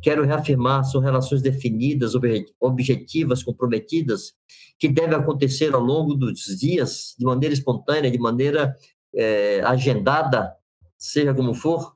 Quero 0.00 0.24
reafirmar, 0.24 0.84
são 0.84 1.00
relações 1.00 1.42
definidas, 1.42 2.12
objetivas, 2.60 3.42
comprometidas, 3.42 4.34
que 4.78 4.88
devem 4.88 5.16
acontecer 5.16 5.74
ao 5.74 5.80
longo 5.80 6.14
dos 6.14 6.44
dias, 6.58 7.16
de 7.18 7.24
maneira 7.24 7.52
espontânea, 7.52 8.10
de 8.10 8.18
maneira 8.18 8.76
é, 9.12 9.60
agendada, 9.62 10.54
seja 10.96 11.34
como 11.34 11.52
for, 11.52 11.95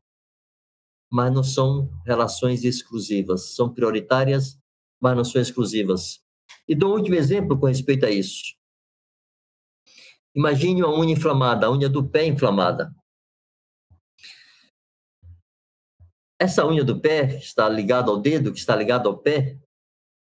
mas 1.11 1.32
não 1.32 1.42
são 1.42 1.90
relações 2.06 2.62
exclusivas, 2.64 3.54
são 3.54 3.72
prioritárias, 3.72 4.56
mas 5.00 5.16
não 5.16 5.24
são 5.24 5.42
exclusivas. 5.42 6.20
E 6.68 6.74
dou 6.74 6.90
um 6.90 6.98
último 6.98 7.16
exemplo 7.16 7.58
com 7.58 7.66
respeito 7.66 8.06
a 8.06 8.11
isso. 8.11 8.54
Imagine 10.34 10.84
uma 10.84 10.96
unha 10.96 11.12
inflamada, 11.12 11.66
a 11.66 11.72
unha 11.72 11.88
do 11.88 12.08
pé 12.08 12.26
inflamada. 12.26 12.94
Essa 16.38 16.64
unha 16.66 16.84
do 16.84 17.00
pé, 17.00 17.26
que 17.26 17.44
está 17.44 17.68
ligada 17.68 18.11
ao 18.11 18.16
dedo, 18.16 18.52
que 18.52 18.58
está 18.58 18.76
ligada 18.76 19.08
ao 19.08 19.18
pé, 19.18 19.58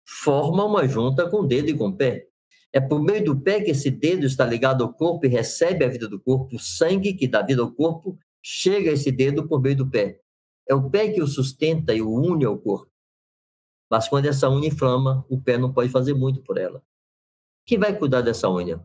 forma 0.04 0.64
uma 0.64 0.86
junta 0.88 1.30
com 1.30 1.38
o 1.38 1.46
dedo 1.46 1.70
e 1.70 1.76
com 1.76 1.88
o 1.88 1.96
pé. 1.96 2.26
É 2.72 2.80
por 2.80 3.00
meio 3.00 3.24
do 3.24 3.40
pé 3.40 3.60
que 3.60 3.70
esse 3.70 3.90
dedo 3.90 4.26
está 4.26 4.44
ligado 4.44 4.82
ao 4.82 4.92
corpo 4.92 5.26
e 5.26 5.28
recebe 5.28 5.84
a 5.84 5.88
vida 5.88 6.08
do 6.08 6.18
corpo. 6.18 6.56
O 6.56 6.58
sangue 6.58 7.14
que 7.14 7.28
dá 7.28 7.42
vida 7.42 7.62
ao 7.62 7.70
corpo 7.70 8.18
chega 8.42 8.90
a 8.90 8.94
esse 8.94 9.12
dedo 9.12 9.46
por 9.46 9.60
meio 9.60 9.76
do 9.76 9.88
pé. 9.88 10.21
É 10.72 10.74
o 10.74 10.90
pé 10.90 11.12
que 11.12 11.22
o 11.22 11.26
sustenta 11.26 11.94
e 11.94 12.00
o 12.02 12.10
une 12.10 12.44
ao 12.44 12.58
corpo. 12.58 12.90
Mas 13.90 14.08
quando 14.08 14.26
essa 14.26 14.48
unha 14.48 14.68
inflama, 14.68 15.24
o 15.28 15.40
pé 15.40 15.58
não 15.58 15.72
pode 15.72 15.90
fazer 15.90 16.14
muito 16.14 16.42
por 16.42 16.56
ela. 16.58 16.82
Quem 17.66 17.78
vai 17.78 17.96
cuidar 17.96 18.22
dessa 18.22 18.50
unha? 18.50 18.82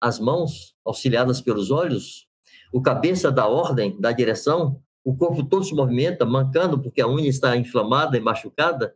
As 0.00 0.20
mãos, 0.20 0.76
auxiliadas 0.84 1.40
pelos 1.40 1.70
olhos? 1.70 2.28
O 2.72 2.82
cabeça 2.82 3.32
da 3.32 3.46
ordem, 3.46 3.98
da 4.00 4.12
direção? 4.12 4.82
o 5.04 5.16
corpo 5.16 5.44
todo 5.44 5.64
se 5.64 5.74
movimenta, 5.74 6.24
mancando 6.24 6.80
porque 6.80 7.00
a 7.00 7.08
unha 7.08 7.28
está 7.28 7.56
inflamada 7.56 8.16
e 8.16 8.20
machucada, 8.20 8.94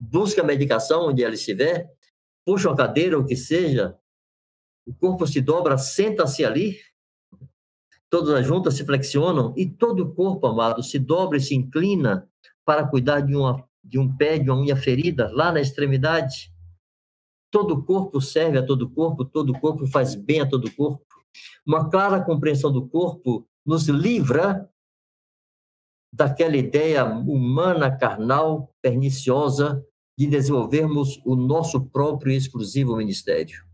busca 0.00 0.42
medicação 0.42 1.08
onde 1.08 1.22
ela 1.22 1.34
estiver, 1.34 1.90
puxa 2.44 2.68
uma 2.68 2.76
cadeira, 2.76 3.18
o 3.18 3.24
que 3.24 3.36
seja, 3.36 3.96
o 4.86 4.94
corpo 4.94 5.26
se 5.26 5.40
dobra, 5.40 5.76
senta-se 5.76 6.44
ali, 6.44 6.78
todas 8.12 8.34
as 8.34 8.46
juntas 8.46 8.74
se 8.74 8.84
flexionam 8.84 9.54
e 9.56 9.64
todo 9.64 10.02
o 10.02 10.14
corpo, 10.14 10.46
amado, 10.46 10.82
se 10.82 10.98
dobra 10.98 11.38
e 11.38 11.40
se 11.40 11.54
inclina 11.54 12.28
para 12.62 12.86
cuidar 12.86 13.20
de, 13.20 13.34
uma, 13.34 13.66
de 13.82 13.98
um 13.98 14.14
pé, 14.14 14.38
de 14.38 14.50
uma 14.50 14.60
unha 14.60 14.76
ferida, 14.76 15.30
lá 15.32 15.50
na 15.50 15.62
extremidade. 15.62 16.52
Todo 17.50 17.72
o 17.72 17.82
corpo 17.82 18.20
serve 18.20 18.58
a 18.58 18.66
todo 18.66 18.82
o 18.82 18.90
corpo, 18.90 19.24
todo 19.24 19.54
o 19.54 19.58
corpo 19.58 19.86
faz 19.86 20.14
bem 20.14 20.42
a 20.42 20.46
todo 20.46 20.66
o 20.66 20.74
corpo. 20.74 21.02
Uma 21.66 21.88
clara 21.88 22.22
compreensão 22.22 22.70
do 22.70 22.86
corpo 22.86 23.48
nos 23.64 23.88
livra 23.88 24.70
daquela 26.12 26.58
ideia 26.58 27.06
humana, 27.06 27.96
carnal, 27.96 28.74
perniciosa 28.82 29.82
de 30.18 30.26
desenvolvermos 30.26 31.18
o 31.24 31.34
nosso 31.34 31.80
próprio 31.86 32.34
e 32.34 32.36
exclusivo 32.36 32.94
ministério. 32.94 33.64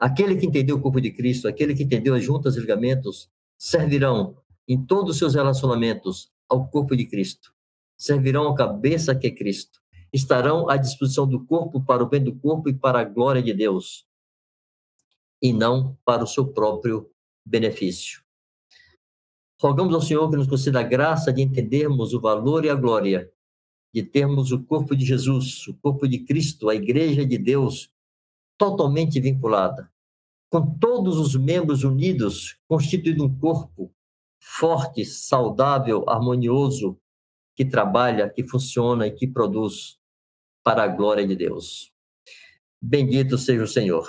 Aquele 0.00 0.34
que 0.34 0.46
entendeu 0.46 0.78
o 0.78 0.80
corpo 0.80 1.00
de 1.00 1.12
Cristo, 1.12 1.46
aquele 1.46 1.76
que 1.76 1.84
entendeu 1.84 2.16
as 2.16 2.24
juntas 2.24 2.56
e 2.56 2.60
ligamentos, 2.60 3.30
servirão 3.58 4.36
em 4.68 4.82
todos 4.82 5.12
os 5.12 5.18
seus 5.18 5.34
relacionamentos 5.34 6.30
ao 6.48 6.68
corpo 6.68 6.96
de 6.96 7.04
Cristo. 7.04 7.52
Servirão 7.96 8.48
à 8.48 8.54
cabeça 8.54 9.14
que 9.14 9.26
é 9.26 9.30
Cristo. 9.30 9.80
Estarão 10.12 10.70
à 10.70 10.76
disposição 10.76 11.26
do 11.26 11.44
corpo 11.44 11.84
para 11.84 12.02
o 12.02 12.08
bem 12.08 12.22
do 12.22 12.34
corpo 12.36 12.68
e 12.68 12.72
para 12.72 13.00
a 13.00 13.04
glória 13.04 13.42
de 13.42 13.52
Deus, 13.52 14.06
e 15.42 15.52
não 15.52 15.98
para 16.04 16.24
o 16.24 16.26
seu 16.26 16.46
próprio 16.46 17.10
benefício. 17.44 18.22
Rogamos 19.60 19.94
ao 19.94 20.00
Senhor 20.00 20.30
que 20.30 20.36
nos 20.36 20.46
conceda 20.46 20.80
a 20.80 20.84
graça 20.84 21.32
de 21.32 21.42
entendermos 21.42 22.14
o 22.14 22.20
valor 22.20 22.64
e 22.64 22.70
a 22.70 22.74
glória 22.74 23.30
de 23.92 24.02
termos 24.02 24.52
o 24.52 24.62
corpo 24.62 24.94
de 24.94 25.04
Jesus, 25.04 25.66
o 25.66 25.74
corpo 25.74 26.06
de 26.06 26.20
Cristo, 26.20 26.70
a 26.70 26.74
igreja 26.74 27.26
de 27.26 27.36
Deus, 27.36 27.92
totalmente 28.56 29.20
vinculada, 29.20 29.92
com 30.50 30.78
todos 30.78 31.18
os 31.18 31.34
membros 31.34 31.84
unidos, 31.84 32.58
constituindo 32.66 33.24
um 33.24 33.38
corpo 33.38 33.94
forte, 34.40 35.04
saudável, 35.04 36.08
harmonioso, 36.08 36.98
que 37.54 37.64
trabalha, 37.64 38.30
que 38.30 38.44
funciona 38.44 39.06
e 39.06 39.12
que 39.12 39.26
produz 39.26 39.98
para 40.62 40.84
a 40.84 40.88
glória 40.88 41.26
de 41.26 41.36
Deus. 41.36 41.92
Bendito 42.80 43.36
seja 43.36 43.64
o 43.64 43.68
Senhor. 43.68 44.08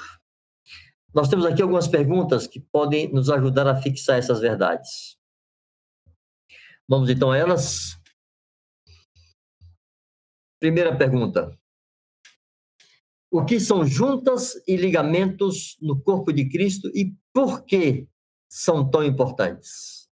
Nós 1.13 1.27
temos 1.27 1.45
aqui 1.45 1.61
algumas 1.61 1.87
perguntas 1.87 2.45
que 2.45 2.59
podem 2.59 3.11
nos 3.11 3.29
ajudar 3.29 3.67
a 3.67 3.81
fixar 3.81 4.19
essas 4.19 4.39
verdades. 4.39 5.17
Vamos 6.87 7.09
então 7.09 7.31
a 7.31 7.37
elas. 7.37 7.99
Primeira 10.59 10.95
pergunta. 10.95 11.57
O 13.31 13.45
que 13.45 13.59
são 13.59 13.85
juntas 13.85 14.55
e 14.67 14.75
ligamentos 14.75 15.77
no 15.79 16.01
corpo 16.01 16.33
de 16.33 16.49
Cristo 16.49 16.87
e 16.95 17.15
por 17.31 17.63
que 17.63 18.07
são 18.49 18.89
tão 18.89 19.03
importantes? 19.03 20.09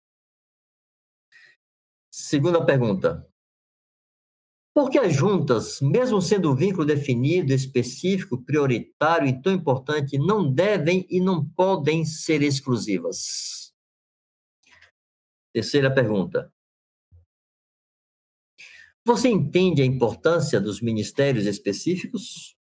Segunda 2.10 2.66
pergunta. 2.66 3.28
Por 4.74 4.90
que 4.90 4.98
as 4.98 5.14
juntas, 5.14 5.82
mesmo 5.82 6.22
sendo 6.22 6.50
um 6.50 6.56
vínculo 6.56 6.86
definido, 6.86 7.52
específico, 7.52 8.42
prioritário 8.42 9.28
e 9.28 9.42
tão 9.42 9.52
importante, 9.52 10.18
não 10.18 10.50
devem 10.50 11.06
e 11.10 11.20
não 11.20 11.46
podem 11.46 12.06
ser 12.06 12.42
exclusivas? 12.42 13.74
Terceira 15.54 15.94
pergunta. 15.94 16.54
Você 19.04 19.28
entende 19.28 19.82
a 19.82 19.86
importância 19.86 20.62
dos 20.62 20.80
ministérios 20.80 21.46
específicos? 21.46 22.56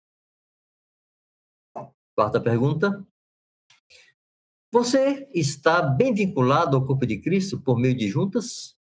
Quarta 2.15 2.39
pergunta. 2.41 3.05
Você 4.71 5.29
está 5.33 5.81
bem 5.81 6.13
vinculado 6.13 6.75
ao 6.75 6.85
corpo 6.85 7.05
de 7.05 7.19
Cristo 7.19 7.59
por 7.59 7.77
meio 7.77 7.95
de 7.95 8.07
juntas? 8.07 8.77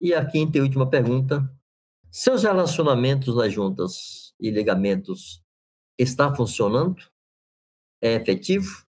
E 0.00 0.14
a 0.14 0.24
quinta 0.24 0.58
e 0.58 0.60
última 0.60 0.88
pergunta. 0.88 1.48
Seus 2.10 2.44
relacionamentos 2.44 3.36
nas 3.36 3.52
juntas 3.52 4.34
e 4.38 4.50
ligamentos 4.50 5.42
está 5.98 6.34
funcionando? 6.34 7.02
É 8.00 8.14
efetivo? 8.14 8.85